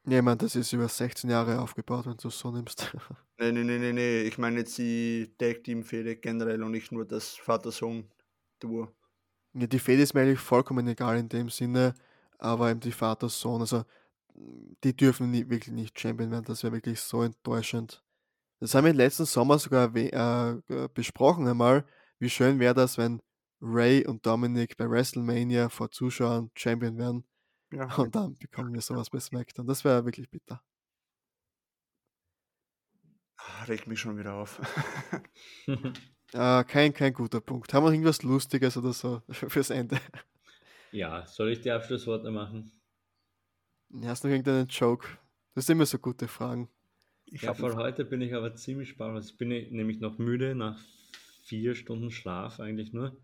[0.07, 2.95] Ja, ich meine, das ist über 16 Jahre aufgebaut, wenn du es so nimmst.
[3.39, 7.29] nee, nee, nee, nee, nee, ich meine jetzt die Tag-Team-Fehde generell und nicht nur das
[7.35, 8.87] Vater-Sohn-Duo.
[9.53, 11.93] Ja, die Fehde ist mir eigentlich vollkommen egal in dem Sinne,
[12.37, 13.83] aber eben die Vater-Sohn, also
[14.83, 18.04] die dürfen nie, wirklich nicht Champion werden, das wäre wirklich so enttäuschend.
[18.65, 21.85] Das haben wir letzten Sommer sogar äh, besprochen einmal.
[22.17, 23.21] Wie schön wäre das, wenn
[23.61, 27.27] Ray und Dominic bei WrestleMania vor Zuschauern Champion werden.
[27.71, 27.85] Ja.
[28.01, 29.67] Und dann bekommen wir sowas bei SmackDown.
[29.67, 30.63] Das wäre wirklich bitter.
[33.37, 34.59] Ach, regt mich schon wieder auf.
[35.67, 37.71] äh, kein, kein guter Punkt.
[37.71, 39.99] Haben wir irgendwas Lustiges oder so fürs Ende?
[40.91, 42.81] Ja, soll ich die Abschlussworte machen?
[44.05, 45.07] Hast du noch irgendeinen Joke?
[45.53, 46.67] Das sind immer so gute Fragen.
[47.35, 49.25] Ich ja, vor heute bin ich aber ziemlich spannend.
[49.25, 50.79] Ich bin nämlich noch müde nach
[51.43, 53.17] vier Stunden Schlaf eigentlich nur.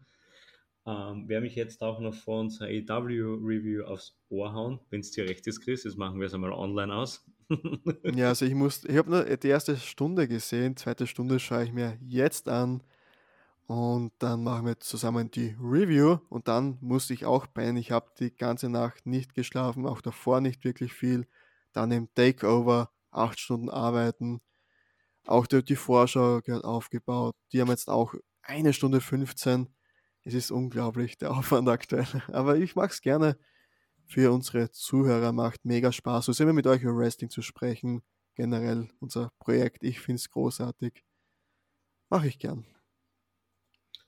[0.85, 5.29] Ähm, werde mich jetzt auch noch vor unserer AW-Review aufs Ohr hauen, wenn es dir
[5.29, 5.85] recht ist, Chris.
[5.85, 7.23] Jetzt machen wir es einmal online aus.
[8.03, 11.71] ja, also ich muss, ich habe nur die erste Stunde gesehen, zweite Stunde schaue ich
[11.71, 12.83] mir jetzt an
[13.67, 17.77] und dann machen wir zusammen die Review und dann muss ich auch pennen.
[17.77, 21.27] Ich habe die ganze Nacht nicht geschlafen, auch davor nicht wirklich viel.
[21.71, 24.41] Dann im Takeover acht Stunden arbeiten.
[25.25, 27.35] Auch die, die Vorschau gehört aufgebaut.
[27.51, 29.67] Die haben jetzt auch eine Stunde 15.
[30.23, 32.07] Es ist unglaublich, der Aufwand aktuell.
[32.27, 33.38] Aber ich mag es gerne
[34.05, 35.31] für unsere Zuhörer.
[35.31, 36.25] Macht mega Spaß.
[36.25, 38.01] So sind wir mit euch über Wrestling zu sprechen.
[38.35, 39.83] Generell unser Projekt.
[39.83, 41.03] Ich finde es großartig.
[42.09, 42.65] Mache ich gern.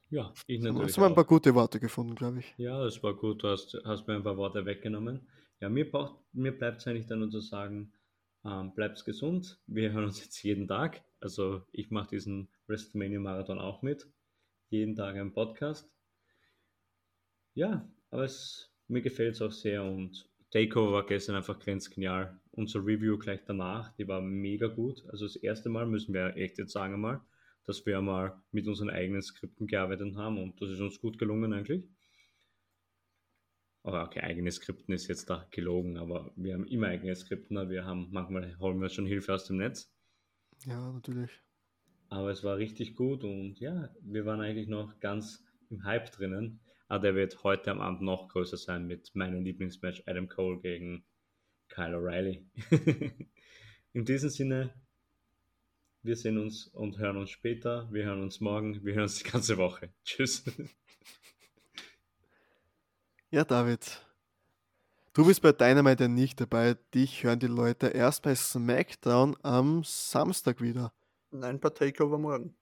[0.10, 0.90] Ja, ich natürlich.
[0.90, 2.54] Hast du ein paar gute Worte gefunden, glaube ich.
[2.58, 3.42] Ja, das war gut.
[3.44, 5.28] Du hast, hast mir ein paar Worte weggenommen.
[5.60, 5.90] Ja, mir,
[6.34, 7.92] mir bleibt es eigentlich dann nur zu sagen,
[8.46, 9.60] ähm, bleibt gesund.
[9.68, 11.04] Wir hören uns jetzt jeden Tag.
[11.20, 14.08] Also ich mache diesen WrestleMania Marathon auch mit.
[14.70, 15.90] Jeden Tag ein Podcast.
[17.54, 22.40] Ja, aber es, mir gefällt es auch sehr und Takeover war gestern einfach grenzgenial.
[22.52, 25.04] Unser Review gleich danach, die war mega gut.
[25.10, 27.22] Also das erste Mal müssen wir echt jetzt sagen mal,
[27.66, 31.54] dass wir mal mit unseren eigenen Skripten gearbeitet haben und das ist uns gut gelungen
[31.54, 31.84] eigentlich
[33.84, 37.86] oder okay, eigene Skripten ist jetzt da gelogen, aber wir haben immer eigene Skripten, wir
[37.86, 39.94] haben manchmal holen wir schon Hilfe aus dem Netz.
[40.66, 41.32] Ja, natürlich.
[42.10, 46.60] Aber es war richtig gut und ja, wir waren eigentlich noch ganz im Hype drinnen.
[46.88, 51.04] Aber der wird heute am Abend noch größer sein mit meinem Lieblingsmatch Adam Cole gegen
[51.70, 52.46] Kyle O'Reilly.
[53.94, 54.74] In diesem Sinne,
[56.04, 57.90] wir sehen uns und hören uns später.
[57.92, 58.84] Wir hören uns morgen.
[58.86, 59.92] Wir hören uns die ganze Woche.
[60.04, 60.44] Tschüss.
[63.34, 64.00] Ja, David.
[65.14, 66.76] Du bist bei Dynamite nicht dabei.
[66.94, 70.94] Dich hören die Leute erst bei SmackDown am Samstag wieder.
[71.32, 72.56] Nein, bei Takeover morgen.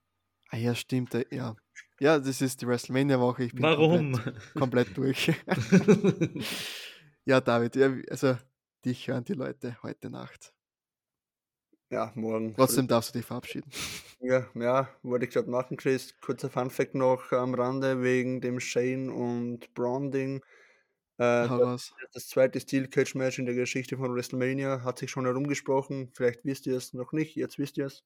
[0.49, 1.13] Ah ja, stimmt.
[1.13, 1.57] Äh, ja,
[1.99, 3.49] ja das ist die WrestleMania-Woche.
[3.55, 4.13] Warum?
[4.13, 5.33] Komplett, komplett durch.
[7.25, 8.37] ja, David, ja, also
[8.85, 10.53] dich hören die Leute heute Nacht.
[11.89, 12.55] Ja, morgen.
[12.55, 13.69] Trotzdem darfst du dich verabschieden.
[14.21, 16.13] Ja, ja, wollte ich gerade machen, Chris.
[16.21, 20.41] Kurzer Funfact noch am Rande wegen dem Shane und Braun-Ding.
[21.21, 25.25] Äh, das, das, zweite Steel Cage Match in der Geschichte von WrestleMania hat sich schon
[25.25, 26.09] herumgesprochen.
[26.13, 28.03] Vielleicht wisst ihr es noch nicht, jetzt wisst ihr es.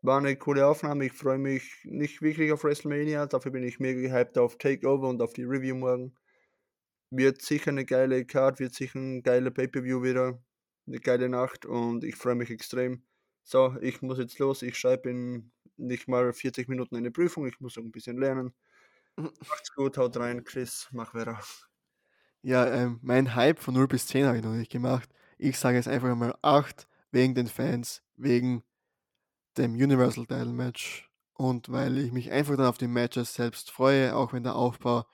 [0.00, 1.04] War eine coole Aufnahme.
[1.04, 3.26] Ich freue mich nicht wirklich auf WrestleMania.
[3.26, 6.14] Dafür bin ich mega gehypt auf Takeover und auf die Review morgen.
[7.10, 10.42] Wird sicher eine geile Card, wird sicher ein geiler Pay-Per-View wieder.
[10.86, 13.02] Eine geile Nacht und ich freue mich extrem.
[13.44, 14.62] So, ich muss jetzt los.
[14.62, 17.46] Ich schreibe in nicht mal 40 Minuten eine Prüfung.
[17.46, 18.54] Ich muss noch ein bisschen lernen.
[19.18, 20.88] Macht's gut, haut rein, Chris.
[20.92, 21.38] Mach weiter.
[22.42, 25.08] Ja, ähm, mein Hype von 0 bis 10 habe ich noch nicht gemacht.
[25.38, 28.62] Ich sage jetzt einfach mal 8 wegen den Fans, wegen
[29.56, 34.14] dem Universal Title Match und weil ich mich einfach dann auf die Matches selbst freue,
[34.14, 35.04] auch wenn der Aufbau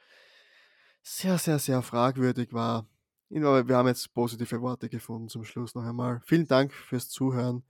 [1.03, 2.87] sehr, sehr, sehr fragwürdig war.
[3.29, 6.23] Wir haben jetzt positive Worte gefunden zum Schluss noch einmal.
[6.25, 7.63] Vielen Dank fürs Zuhören.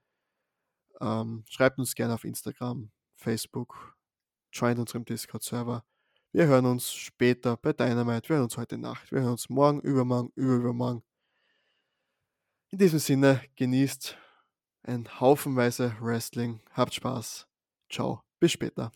[1.01, 3.97] Ähm, schreibt uns gerne auf Instagram, Facebook,
[4.53, 5.85] joint unserem Discord-Server.
[6.35, 8.29] Wir hören uns später bei Dynamite.
[8.29, 9.13] Wir hören uns heute Nacht.
[9.13, 11.05] Wir hören uns morgen, übermorgen, übermorgen.
[12.73, 14.19] In diesem Sinne, genießt
[14.83, 16.61] ein Haufenweise Wrestling.
[16.73, 17.47] Habt Spaß.
[17.89, 18.25] Ciao.
[18.41, 18.91] Bis später.